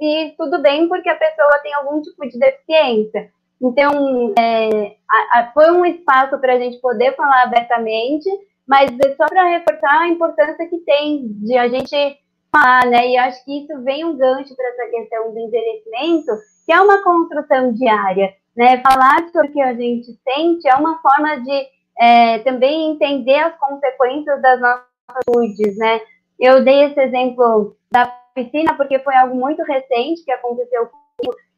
[0.00, 3.30] e tudo bem porque a pessoa tem algum tipo de deficiência.
[3.60, 8.28] Então, é, a, a, foi um espaço para a gente poder falar abertamente,
[8.66, 12.18] mas é só para reforçar a importância que tem de a gente
[12.52, 13.08] falar, né?
[13.08, 16.32] E acho que isso vem um gancho para essa questão do envelhecimento,
[16.64, 18.80] que é uma construção diária, né?
[18.80, 21.66] Falar sobre o que a gente sente é uma forma de
[21.98, 26.00] é, também entender as consequências das nossas atitudes, né?
[26.38, 30.88] Eu dei esse exemplo da piscina porque foi algo muito recente que aconteceu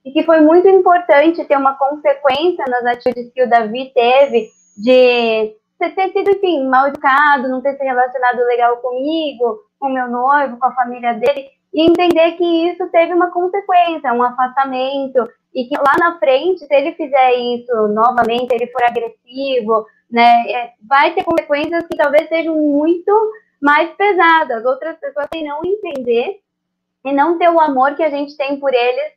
[0.06, 5.56] e que foi muito importante ter uma consequência nas atitudes que o Davi teve de
[5.78, 10.66] ter sido, enfim, mal educado, não ter se relacionado legal comigo, com meu noivo, com
[10.66, 15.94] a família dele, e entender que isso teve uma consequência, um afastamento, e que lá
[15.98, 21.84] na frente, se ele fizer isso novamente, ele for agressivo, né, é, vai ter consequências
[21.86, 23.12] que talvez sejam muito
[23.60, 24.64] mais pesadas.
[24.64, 26.40] Outras pessoas têm não entender
[27.04, 29.16] e não ter o amor que a gente tem por eles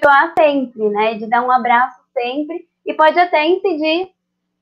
[0.00, 1.14] doar sempre, né?
[1.14, 4.10] De dar um abraço sempre e pode até incidir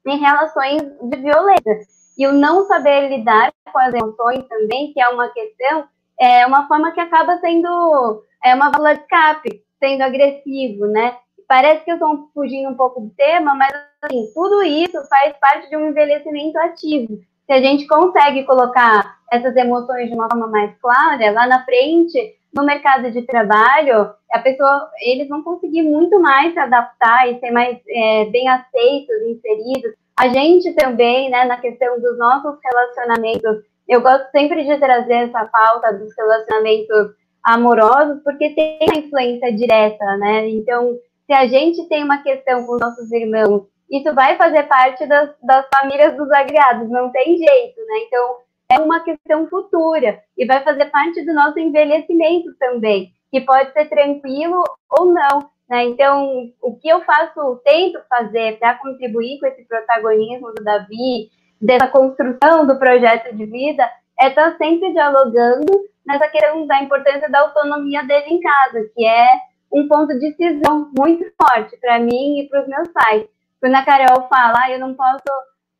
[0.06, 1.80] em relações de violência.
[2.16, 5.84] E o não saber lidar com as emoções também, que é uma questão,
[6.18, 11.16] é uma forma que acaba sendo é uma válvula de escape, sendo agressivo, né?
[11.48, 15.68] Parece que eu estou fugindo um pouco do tema, mas assim, tudo isso faz parte
[15.68, 17.18] de um envelhecimento ativo.
[17.46, 22.34] Se a gente consegue colocar essas emoções de uma forma mais clara, lá na frente
[22.54, 27.50] no mercado de trabalho, a pessoa, eles vão conseguir muito mais se adaptar e ser
[27.50, 29.92] mais é, bem aceitos, inseridos.
[30.16, 35.44] A gente também, né, na questão dos nossos relacionamentos, eu gosto sempre de trazer essa
[35.46, 40.48] pauta dos relacionamentos amorosos, porque tem a influência direta, né?
[40.48, 45.30] Então, se a gente tem uma questão com nossos irmãos, isso vai fazer parte das,
[45.42, 47.98] das famílias dos agregados, não tem jeito, né?
[48.06, 48.36] Então,
[48.70, 53.88] é uma questão futura e vai fazer parte do nosso envelhecimento também, que pode ser
[53.88, 54.62] tranquilo
[54.98, 55.50] ou não.
[55.68, 55.84] Né?
[55.84, 61.88] Então, o que eu faço, tento fazer para contribuir com esse protagonismo do Davi, dessa
[61.88, 63.88] construção do projeto de vida,
[64.20, 65.72] é estar tá sempre dialogando
[66.06, 69.28] nessa questão da importância da autonomia dele em casa, que é
[69.72, 73.26] um ponto de decisão muito forte para mim e para os meus pais.
[73.60, 75.24] Quando a Carol fala, ah, eu não posso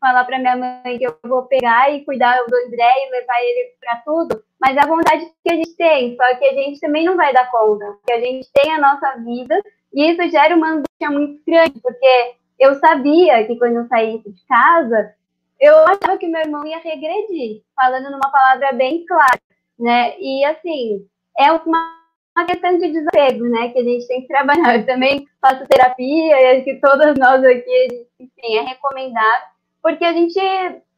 [0.05, 3.71] falar para minha mãe que eu vou pegar e cuidar do André e levar ele
[3.81, 7.17] para tudo, mas a vontade que a gente tem, só que a gente também não
[7.17, 9.59] vai dar conta, porque a gente tem a nossa vida
[9.95, 14.47] e isso gera uma angústia muito grande, porque eu sabia que quando eu saísse de
[14.47, 15.15] casa,
[15.59, 19.41] eu achava que meu irmão ia regredir, falando numa palavra bem clara,
[19.79, 20.19] né?
[20.21, 21.07] E assim,
[21.39, 21.97] é uma,
[22.37, 23.71] uma questão de desapego, né?
[23.71, 24.77] Que a gente tem que trabalhar.
[24.77, 29.54] Eu também faço terapia e acho que todas nós aqui, enfim, é recomendável
[29.85, 30.41] porque a gente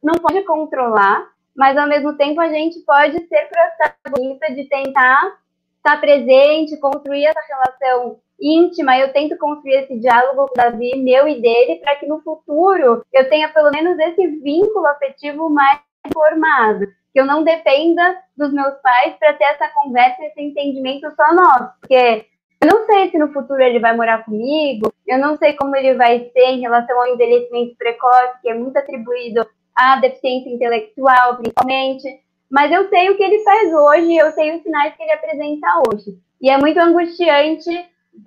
[0.01, 5.37] não pode controlar, mas ao mesmo tempo a gente pode ser protagonista de tentar
[5.75, 8.97] estar presente, construir essa relação íntima.
[8.97, 13.03] Eu tento construir esse diálogo com o Davi, meu e dele, para que no futuro
[13.11, 15.81] eu tenha pelo menos esse vínculo afetivo mais
[16.13, 16.87] formado.
[17.11, 21.73] Que eu não dependa dos meus pais para ter essa conversa, esse entendimento só nosso.
[21.81, 22.25] Porque
[22.59, 25.93] eu não sei se no futuro ele vai morar comigo, eu não sei como ele
[25.93, 32.07] vai ser em relação ao envelhecimento precoce, que é muito atribuído à deficiência intelectual, principalmente.
[32.49, 35.67] mas eu sei o que ele faz hoje, eu sei os sinais que ele apresenta
[35.87, 36.17] hoje.
[36.41, 37.69] E é muito angustiante,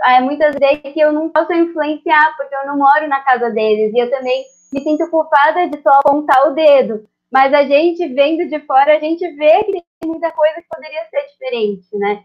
[0.06, 3.92] é, muitas vezes, que eu não posso influenciar, porque eu não moro na casa deles.
[3.92, 7.08] E eu também me sinto culpada de só apontar o dedo.
[7.30, 11.04] Mas a gente, vendo de fora, a gente vê que tem muita coisa que poderia
[11.06, 12.24] ser diferente, né?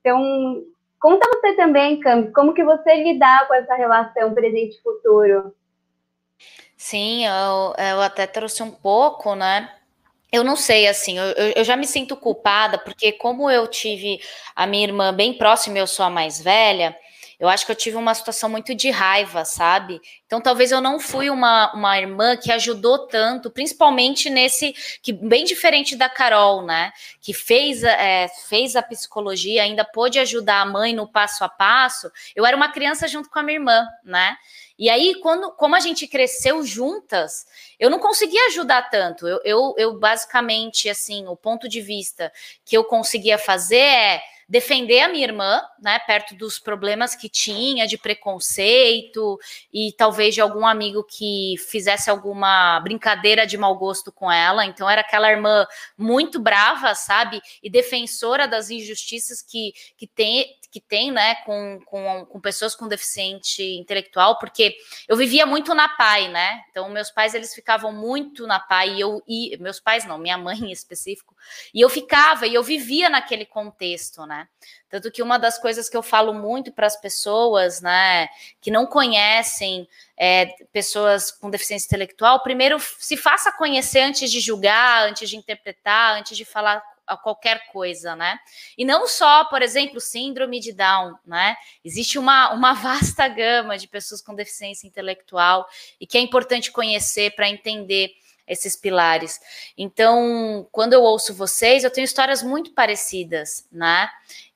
[0.00, 0.64] Então,
[1.02, 5.52] conta você também, Cam, como que você lidar com essa relação presente e futuro?
[6.76, 9.68] Sim, eu, eu até trouxe um pouco, né?
[10.30, 14.20] Eu não sei, assim, eu, eu já me sinto culpada, porque como eu tive
[14.56, 16.96] a minha irmã bem próxima, eu sou a mais velha,
[17.42, 20.00] eu acho que eu tive uma situação muito de raiva, sabe?
[20.24, 25.42] Então talvez eu não fui uma, uma irmã que ajudou tanto, principalmente nesse, que bem
[25.42, 26.92] diferente da Carol, né?
[27.20, 32.12] Que fez, é, fez a psicologia, ainda pôde ajudar a mãe no passo a passo.
[32.36, 34.36] Eu era uma criança junto com a minha irmã, né?
[34.78, 37.44] E aí, quando, como a gente cresceu juntas,
[37.76, 39.26] eu não conseguia ajudar tanto.
[39.26, 42.32] Eu, eu, eu basicamente, assim, o ponto de vista
[42.64, 44.22] que eu conseguia fazer é
[44.52, 49.38] defender a minha irmã, né, perto dos problemas que tinha de preconceito
[49.72, 54.66] e talvez de algum amigo que fizesse alguma brincadeira de mau gosto com ela.
[54.66, 60.80] Então era aquela irmã muito brava, sabe, e defensora das injustiças que, que tem que
[60.80, 64.74] tem, né, com, com, com pessoas com deficiente intelectual, porque
[65.06, 66.62] eu vivia muito na PAI, né?
[66.70, 70.38] Então, meus pais, eles ficavam muito na PAI, e eu, e meus pais não, minha
[70.38, 71.36] mãe em específico,
[71.74, 74.41] e eu ficava, e eu vivia naquele contexto, né?
[74.88, 78.28] Tanto que uma das coisas que eu falo muito para as pessoas, né,
[78.60, 85.08] que não conhecem é, pessoas com deficiência intelectual, primeiro se faça conhecer antes de julgar,
[85.08, 88.38] antes de interpretar, antes de falar a qualquer coisa, né?
[88.76, 91.56] E não só, por exemplo, síndrome de Down, né?
[91.84, 95.66] Existe uma, uma vasta gama de pessoas com deficiência intelectual
[96.00, 98.12] e que é importante conhecer para entender
[98.52, 99.40] esses pilares.
[99.76, 104.08] Então, quando eu ouço vocês, eu tenho histórias muito parecidas, né?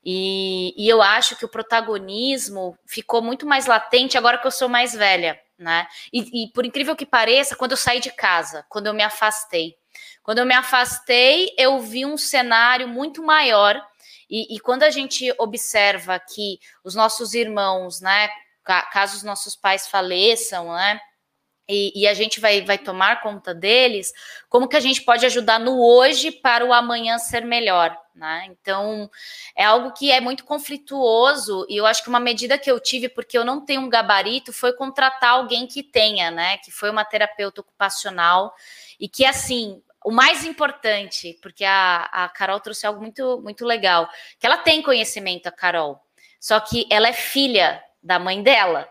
[0.03, 4.69] E, e eu acho que o protagonismo ficou muito mais latente agora que eu sou
[4.69, 5.87] mais velha, né?
[6.13, 9.75] E, e por incrível que pareça, quando eu saí de casa, quando eu me afastei.
[10.23, 13.81] Quando eu me afastei, eu vi um cenário muito maior.
[14.29, 18.29] E, e quando a gente observa que os nossos irmãos, né,
[18.91, 20.99] caso os nossos pais faleçam, né,
[21.69, 24.13] e, e, a gente vai, vai tomar conta deles,
[24.47, 28.47] como que a gente pode ajudar no hoje para o amanhã ser melhor, né?
[28.49, 29.09] Então,
[29.55, 33.09] é algo que é muito conflituoso, e eu acho que uma medida que eu tive,
[33.09, 36.57] porque eu não tenho um gabarito, foi contratar alguém que tenha, né?
[36.59, 38.53] Que foi uma terapeuta ocupacional,
[38.97, 44.09] e que, assim, o mais importante, porque a, a Carol trouxe algo muito, muito legal,
[44.39, 45.99] que ela tem conhecimento, a Carol,
[46.39, 48.87] só que ela é filha da mãe dela.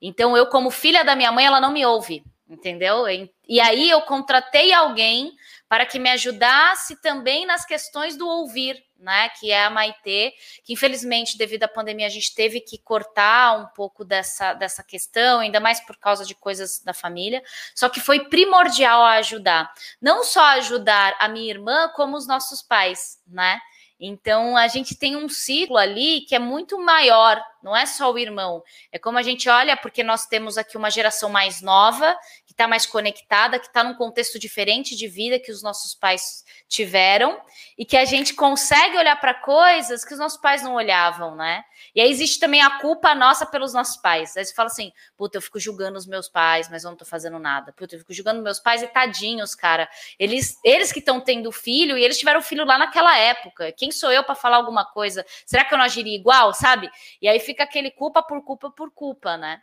[0.00, 3.04] Então, eu, como filha da minha mãe, ela não me ouve, entendeu?
[3.48, 5.32] E aí eu contratei alguém
[5.68, 9.28] para que me ajudasse também nas questões do ouvir, né?
[9.38, 10.34] Que é a Maitê,
[10.64, 15.40] que infelizmente, devido à pandemia, a gente teve que cortar um pouco dessa, dessa questão,
[15.40, 17.42] ainda mais por causa de coisas da família.
[17.74, 19.72] Só que foi primordial ajudar.
[20.00, 23.60] Não só ajudar a minha irmã, como os nossos pais, né?
[24.00, 28.18] Então a gente tem um ciclo ali que é muito maior, não é só o
[28.18, 28.62] irmão.
[28.90, 32.66] É como a gente olha, porque nós temos aqui uma geração mais nova, que está
[32.66, 37.40] mais conectada, que está num contexto diferente de vida que os nossos pais tiveram,
[37.76, 41.64] e que a gente consegue olhar para coisas que os nossos pais não olhavam, né?
[41.94, 44.36] E aí existe também a culpa nossa pelos nossos pais.
[44.36, 47.04] Aí você fala assim, puta, eu fico julgando os meus pais, mas eu não tô
[47.04, 47.72] fazendo nada.
[47.72, 49.88] Puta, eu fico julgando meus pais e tadinhos, cara.
[50.18, 53.72] Eles, eles que estão tendo filho e eles tiveram filho lá naquela época.
[53.72, 55.24] Quem sou eu para falar alguma coisa?
[55.44, 56.90] Será que eu não agiria igual, sabe?
[57.20, 59.60] E aí fica aquele culpa por culpa por culpa, né?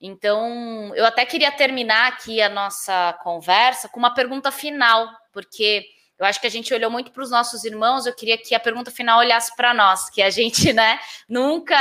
[0.00, 5.84] Então, eu até queria terminar aqui a nossa conversa com uma pergunta final, porque
[6.18, 8.06] eu acho que a gente olhou muito para os nossos irmãos.
[8.06, 11.74] Eu queria que a pergunta final olhasse para nós, que a gente, né, nunca,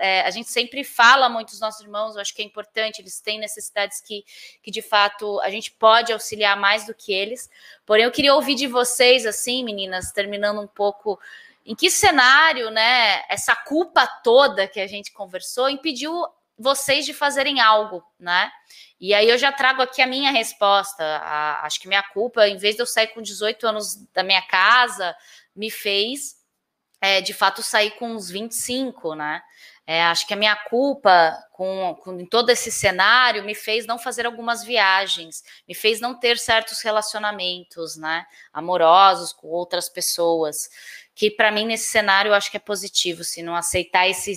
[0.00, 2.14] é, a gente sempre fala muito dos nossos irmãos.
[2.14, 3.00] Eu acho que é importante.
[3.00, 4.24] Eles têm necessidades que,
[4.62, 7.50] que de fato a gente pode auxiliar mais do que eles.
[7.84, 11.18] Porém, eu queria ouvir de vocês, assim, meninas, terminando um pouco.
[11.64, 16.12] Em que cenário, né, essa culpa toda que a gente conversou impediu
[16.58, 18.50] vocês de fazerem algo, né?
[19.00, 21.02] E aí eu já trago aqui a minha resposta.
[21.02, 24.42] A, acho que minha culpa, em vez de eu sair com 18 anos da minha
[24.42, 25.14] casa,
[25.54, 26.36] me fez
[27.00, 29.42] é, de fato sair com uns 25, né?
[29.84, 34.24] É, acho que a minha culpa com, com todo esse cenário me fez não fazer
[34.24, 40.70] algumas viagens, me fez não ter certos relacionamentos, né, amorosos com outras pessoas
[41.14, 43.22] que para mim nesse cenário eu acho que é positivo.
[43.24, 44.32] Se não aceitar esse,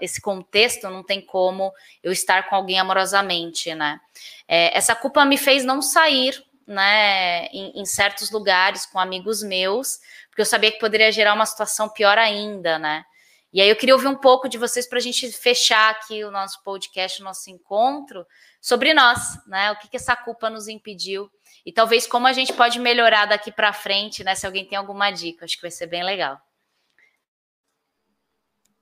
[0.00, 1.72] esse contexto, não tem como
[2.02, 4.00] eu estar com alguém amorosamente, né?
[4.46, 9.98] É, essa culpa me fez não sair né, em, em, certos lugares com amigos meus,
[10.28, 13.04] porque eu sabia que poderia gerar uma situação pior ainda, né?
[13.50, 16.30] E aí eu queria ouvir um pouco de vocês para a gente fechar aqui o
[16.30, 18.26] nosso podcast, o nosso encontro,
[18.60, 19.72] sobre nós, né?
[19.72, 21.30] O que, que essa culpa nos impediu
[21.68, 24.34] e talvez como a gente pode melhorar daqui para frente, né?
[24.34, 26.40] Se alguém tem alguma dica, acho que vai ser bem legal.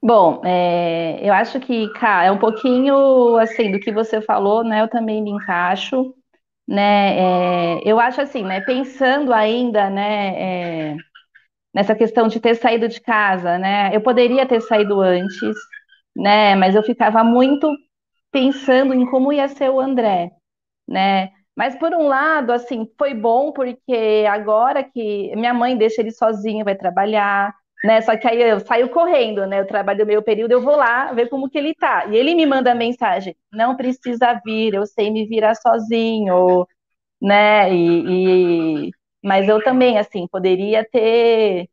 [0.01, 4.83] Bom, é, eu acho que, cara, é um pouquinho assim do que você falou, né?
[4.83, 6.15] Eu também me encaixo,
[6.65, 7.79] né?
[7.79, 8.61] É, eu acho assim, né?
[8.61, 10.93] Pensando ainda, né?
[10.93, 10.97] É,
[11.75, 13.91] nessa questão de ter saído de casa, né?
[13.93, 15.57] Eu poderia ter saído antes,
[16.15, 16.55] né?
[16.55, 17.69] Mas eu ficava muito
[18.31, 20.31] pensando em como ia ser o André,
[20.89, 21.31] né?
[21.57, 26.65] Mas por um lado, assim, foi bom porque agora que minha mãe deixa ele sozinho,
[26.65, 27.55] vai trabalhar,
[27.85, 28.01] né?
[28.03, 29.61] Só que aí eu saio correndo, né?
[29.61, 32.07] Eu trabalho meio período, eu vou lá ver como que ele tá.
[32.09, 36.67] E ele me manda mensagem: não precisa vir, eu sei me virar sozinho,
[37.23, 37.73] né?
[37.75, 38.93] E, e...
[39.25, 41.69] mas eu também, assim, poderia ter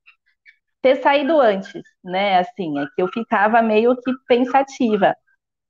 [0.82, 2.40] ter saído antes, né?
[2.40, 5.16] Assim, é que eu ficava meio que pensativa.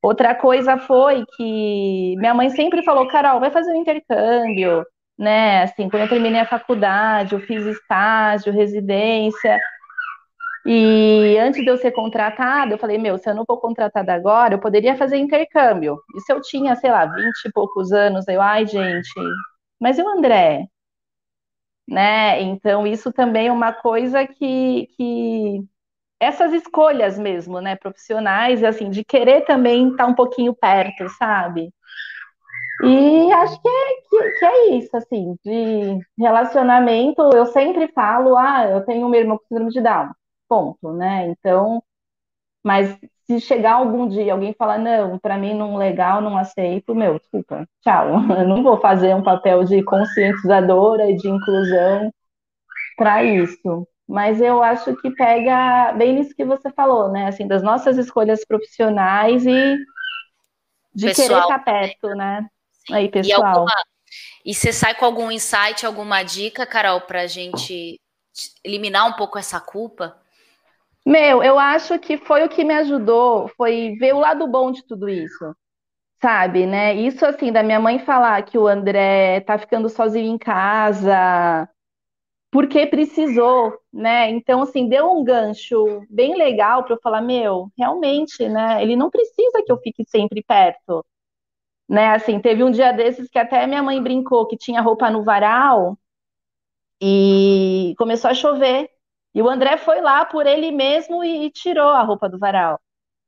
[0.04, 4.86] Outra coisa foi que minha mãe sempre falou, Carol, vai fazer um intercâmbio,
[5.18, 5.64] né?
[5.64, 9.58] Assim, quando eu terminei a faculdade, eu fiz estágio, residência.
[10.66, 14.56] E antes de eu ser contratada, eu falei, meu, se eu não for contratada agora,
[14.56, 15.98] eu poderia fazer intercâmbio.
[16.16, 19.10] E se eu tinha, sei lá, vinte e poucos anos, eu, ai, gente,
[19.80, 20.68] mas e o André?
[21.88, 22.42] Né?
[22.42, 25.64] Então, isso também é uma coisa que, que
[26.24, 31.72] essas escolhas mesmo, né, profissionais, assim, de querer também estar um pouquinho perto, sabe?
[32.84, 38.66] E acho que é, que, que, é isso, assim, de relacionamento, eu sempre falo, ah,
[38.68, 40.12] eu tenho uma irmã com síndrome de Down,
[40.50, 41.28] ponto, né?
[41.30, 41.82] Então,
[42.64, 42.98] mas
[43.28, 47.68] se chegar algum dia alguém falar, não, para mim não legal, não aceito, meu, desculpa,
[47.82, 48.08] tchau.
[48.40, 52.12] Eu não vou fazer um papel de conscientizadora e de inclusão
[52.98, 57.28] para isso mas eu acho que pega bem nisso que você falou, né?
[57.28, 59.78] Assim, das nossas escolhas profissionais e
[60.94, 62.48] de pessoal, querer estar perto, né?
[62.92, 63.42] Aí, pessoal.
[63.42, 63.72] E, alguma...
[64.46, 68.00] e você sai com algum insight, alguma dica, Carol, para a gente
[68.64, 70.18] eliminar um pouco essa culpa?
[71.06, 74.84] Meu, eu acho que foi o que me ajudou, foi ver o lado bom de
[74.86, 75.56] tudo isso.
[76.22, 76.94] Sabe, né?
[76.94, 81.68] Isso assim, da minha mãe falar que o André tá ficando sozinho em casa,
[82.54, 84.30] porque precisou, né?
[84.30, 88.82] Então, assim, deu um gancho bem legal para eu falar, meu, realmente, né?
[88.84, 91.04] Ele não precisa que eu fique sempre perto,
[91.90, 92.10] né?
[92.16, 95.98] Assim, teve um dia desses que até minha mãe brincou que tinha roupa no varal
[97.02, 98.90] e começou a chover.
[99.36, 102.80] E o André foi lá por ele mesmo e, e tirou a roupa do varal.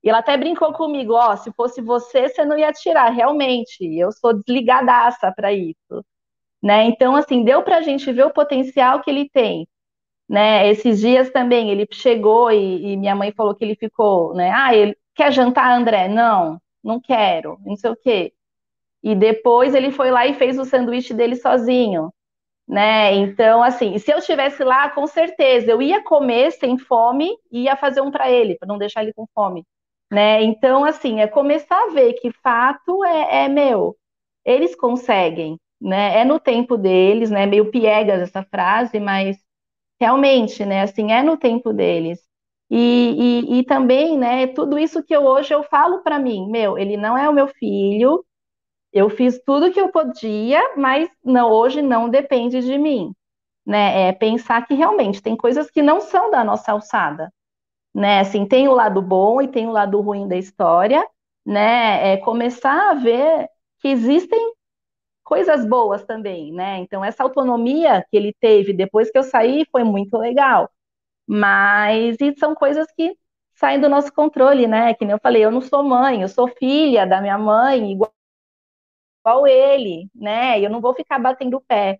[0.03, 3.83] E ela até brincou comigo, ó, oh, se fosse você, você não ia tirar, realmente.
[3.97, 6.05] Eu sou desligadaça para isso.
[6.65, 6.85] Né?
[6.85, 9.67] Então, assim, deu para a gente ver o potencial que ele tem.
[10.27, 10.67] Né?
[10.71, 14.51] Esses dias também ele chegou e, e, minha mãe falou que ele ficou, né?
[14.51, 16.07] Ah, ele quer jantar, André?
[16.07, 18.33] Não, não quero, não sei o quê.
[19.03, 22.11] E depois ele foi lá e fez o sanduíche dele sozinho,
[22.67, 23.13] né?
[23.13, 27.75] Então, assim, se eu estivesse lá, com certeza eu ia comer sem fome e ia
[27.77, 29.63] fazer um para ele, para não deixar ele com fome,
[30.11, 30.41] né?
[30.43, 33.95] Então, assim, é começar a ver que fato é, é meu,
[34.43, 36.19] eles conseguem, né?
[36.19, 37.45] É no tempo deles, né?
[37.45, 39.37] Meio piegas essa frase, mas
[39.99, 40.81] realmente, né?
[40.83, 42.19] Assim, é no tempo deles.
[42.69, 44.47] E, e, e também, né?
[44.47, 47.47] Tudo isso que eu hoje eu falo para mim, meu, ele não é o meu
[47.47, 48.25] filho.
[48.93, 53.13] Eu fiz tudo que eu podia, mas não, hoje não depende de mim,
[53.65, 54.09] né?
[54.09, 57.33] É pensar que realmente tem coisas que não são da nossa alçada,
[57.95, 58.19] né?
[58.21, 61.05] Assim, tem o lado bom e tem o lado ruim da história,
[61.45, 62.13] né?
[62.13, 63.49] É começar a ver
[63.81, 64.54] que existem
[65.25, 66.79] coisas boas também, né?
[66.79, 70.71] Então, essa autonomia que ele teve depois que eu saí foi muito legal.
[71.27, 73.17] Mas e são coisas que
[73.55, 74.93] saem do nosso controle, né?
[74.95, 78.13] Que nem eu falei, eu não sou mãe, eu sou filha da minha mãe, igual,
[79.21, 80.59] igual ele, né?
[80.59, 81.99] Eu não vou ficar batendo o pé,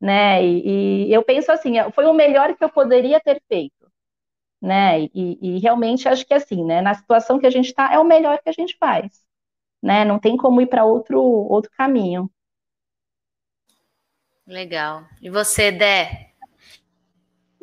[0.00, 0.44] né?
[0.44, 3.90] E, e, eu penso assim, foi o melhor que eu poderia ter feito,
[4.62, 5.02] né?
[5.14, 6.80] E, e realmente acho que assim, né?
[6.82, 9.24] Na situação que a gente está, é o melhor que a gente faz,
[9.82, 10.04] né?
[10.04, 12.30] Não tem como ir para outro outro caminho.
[14.46, 15.04] Legal.
[15.20, 16.30] E você, Dé?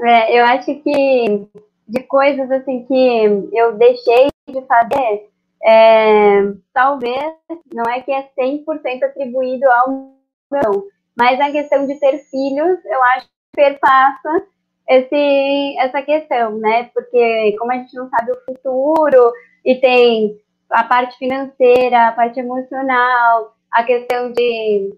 [0.02, 1.48] É, eu acho que
[1.88, 5.30] de coisas assim que eu deixei de fazer,
[5.64, 7.34] é, talvez
[7.74, 10.14] não é que é 100% atribuído ao
[10.52, 14.44] meu, mas a questão de ter filhos, eu acho que perpassa
[14.88, 16.90] esse, essa questão, né?
[16.94, 19.34] Porque como a gente não sabe o futuro
[19.66, 24.96] e tem a parte financeira, a parte emocional, a questão de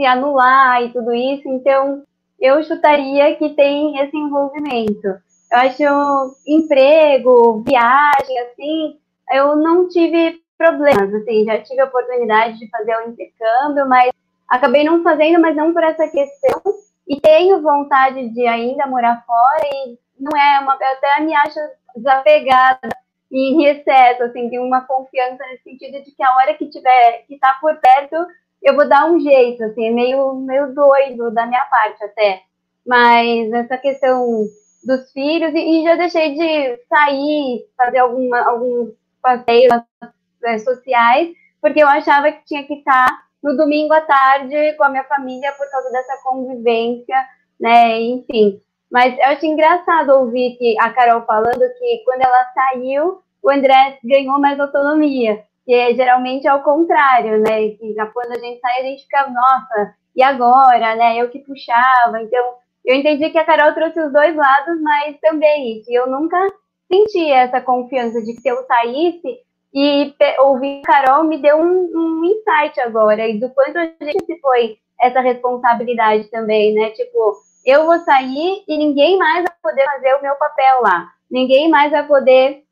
[0.00, 1.46] se anular e tudo isso.
[1.46, 2.02] Então,
[2.40, 5.08] eu chutaria que tem esse envolvimento.
[5.52, 8.98] Eu acho emprego, viagem, assim,
[9.32, 14.10] eu não tive problemas, assim, já tive a oportunidade de fazer o intercâmbio, mas
[14.48, 16.62] acabei não fazendo, mas não por essa questão.
[17.06, 21.58] E tenho vontade de ainda morar fora e não é uma, eu até me acho
[21.96, 22.88] desapegada
[23.32, 27.38] em excesso, assim, tenho uma confiança nesse sentido de que a hora que tiver, que
[27.38, 28.16] tá por perto,
[28.62, 32.42] eu vou dar um jeito, assim, é meio, meio doido da minha parte até.
[32.86, 34.44] Mas essa questão
[34.84, 38.90] dos filhos, e, e já deixei de sair, fazer alguma, alguns
[39.22, 39.72] passeios
[40.44, 41.30] é, sociais,
[41.60, 43.08] porque eu achava que tinha que estar
[43.42, 47.16] no domingo à tarde com a minha família por causa dessa convivência,
[47.58, 48.00] né?
[48.00, 48.60] Enfim.
[48.90, 53.98] Mas eu acho engraçado ouvir que a Carol falando que quando ela saiu, o André
[54.02, 57.68] ganhou mais autonomia, que é, geralmente é o contrário, né?
[57.68, 61.16] Que quando a gente sai, a gente fica, nossa, e agora, né?
[61.16, 62.20] Eu que puxava.
[62.20, 62.54] Então,
[62.84, 65.88] eu entendi que a Carol trouxe os dois lados, mas também isso.
[65.92, 66.44] Eu nunca
[66.90, 69.38] senti essa confiança de que se eu saísse
[69.72, 74.24] e ouvir a Carol me deu um, um insight agora, e do quanto a gente
[74.26, 76.90] se foi essa responsabilidade também, né?
[76.90, 81.06] Tipo, eu vou sair e ninguém mais vai poder fazer o meu papel lá.
[81.30, 82.64] Ninguém mais vai poder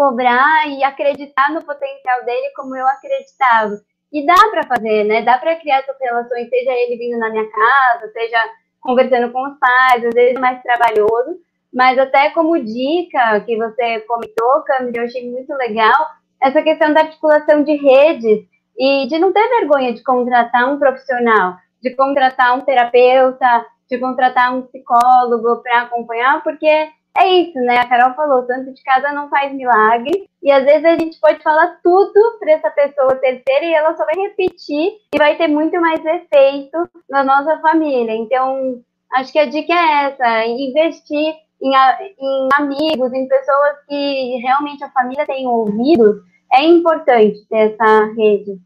[0.00, 3.78] cobrar e acreditar no potencial dele como eu acreditava.
[4.10, 5.20] E dá para fazer, né?
[5.20, 8.38] Dá para criar essas relações, seja ele vindo na minha casa, seja
[8.80, 11.38] conversando com os pais, às vezes mais trabalhoso,
[11.70, 16.06] mas até como dica que você comentou, Camila, eu achei muito legal,
[16.42, 18.48] essa questão da articulação de redes
[18.78, 24.56] e de não ter vergonha de contratar um profissional, de contratar um terapeuta, de contratar
[24.56, 26.88] um psicólogo para acompanhar, porque
[27.18, 27.78] é isso, né?
[27.78, 31.42] A Carol falou, tanto de casa não faz milagre, e às vezes a gente pode
[31.42, 35.78] falar tudo para essa pessoa terceira e ela só vai repetir e vai ter muito
[35.80, 38.14] mais efeito na nossa família.
[38.14, 38.80] Então,
[39.12, 44.90] acho que a dica é essa, investir em, em amigos, em pessoas que realmente a
[44.90, 48.58] família tem ouvidos, é importante ter essa rede.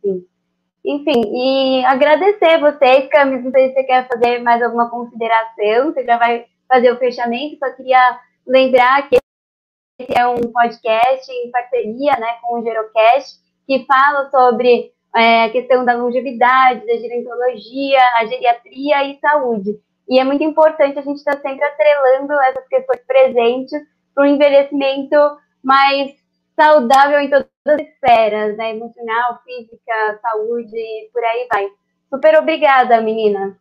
[0.84, 6.04] Enfim, e agradecer vocês, Camis, não sei se você quer fazer mais alguma consideração, você
[6.04, 9.16] já vai fazer o fechamento, só queria lembrar que
[9.98, 15.50] esse é um podcast em parceria né, com o Gerocast, que fala sobre é, a
[15.50, 19.78] questão da longevidade, da gerontologia, a geriatria e saúde.
[20.08, 23.72] E é muito importante a gente estar sempre atrelando essas questões presentes
[24.14, 25.16] para um envelhecimento
[25.62, 26.12] mais
[26.54, 28.70] saudável em todas as esferas, né?
[28.70, 31.68] Emocional, física, saúde, por aí vai.
[32.10, 33.58] Super obrigada, menina.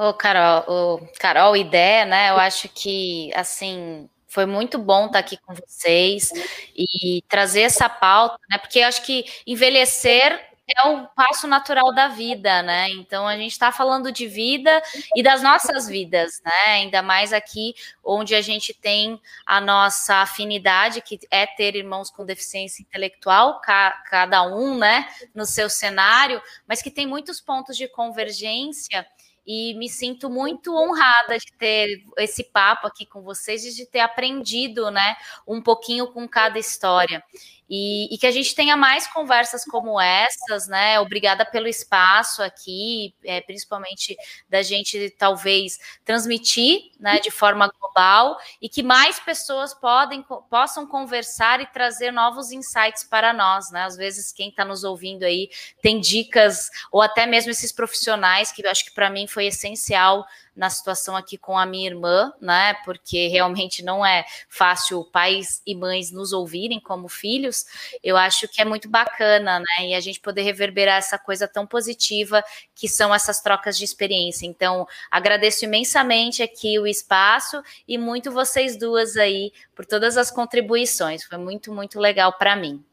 [0.00, 2.30] Ô, Carol, ô, Carol, ideia, né?
[2.30, 6.30] Eu acho que, assim, foi muito bom estar aqui com vocês
[6.76, 8.58] e trazer essa pauta, né?
[8.58, 10.40] Porque eu acho que envelhecer
[10.76, 12.90] é o passo natural da vida, né?
[12.90, 14.80] Então a gente está falando de vida
[15.16, 16.74] e das nossas vidas, né?
[16.74, 17.74] Ainda mais aqui
[18.04, 23.92] onde a gente tem a nossa afinidade, que é ter irmãos com deficiência intelectual, ca
[24.08, 29.04] cada um, né, no seu cenário, mas que tem muitos pontos de convergência
[29.50, 34.00] e me sinto muito honrada de ter esse papo aqui com vocês e de ter
[34.00, 37.24] aprendido, né, um pouquinho com cada história.
[37.68, 40.98] E, e, que a gente tenha mais conversas como essas, né?
[41.00, 44.16] Obrigada pelo espaço aqui, é, principalmente
[44.48, 51.60] da gente talvez transmitir né, de forma global e que mais pessoas podem, possam conversar
[51.60, 53.84] e trazer novos insights para nós, né?
[53.84, 55.50] Às vezes quem está nos ouvindo aí
[55.82, 60.26] tem dicas, ou até mesmo esses profissionais, que eu acho que para mim foi essencial
[60.58, 62.74] na situação aqui com a minha irmã, né?
[62.84, 67.64] Porque realmente não é fácil pais e mães nos ouvirem como filhos.
[68.02, 69.86] Eu acho que é muito bacana, né?
[69.86, 72.42] E a gente poder reverberar essa coisa tão positiva
[72.74, 74.46] que são essas trocas de experiência.
[74.46, 81.22] Então, agradeço imensamente aqui o espaço e muito vocês duas aí por todas as contribuições.
[81.22, 82.84] Foi muito, muito legal para mim.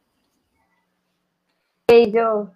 [1.90, 2.48] Beijo.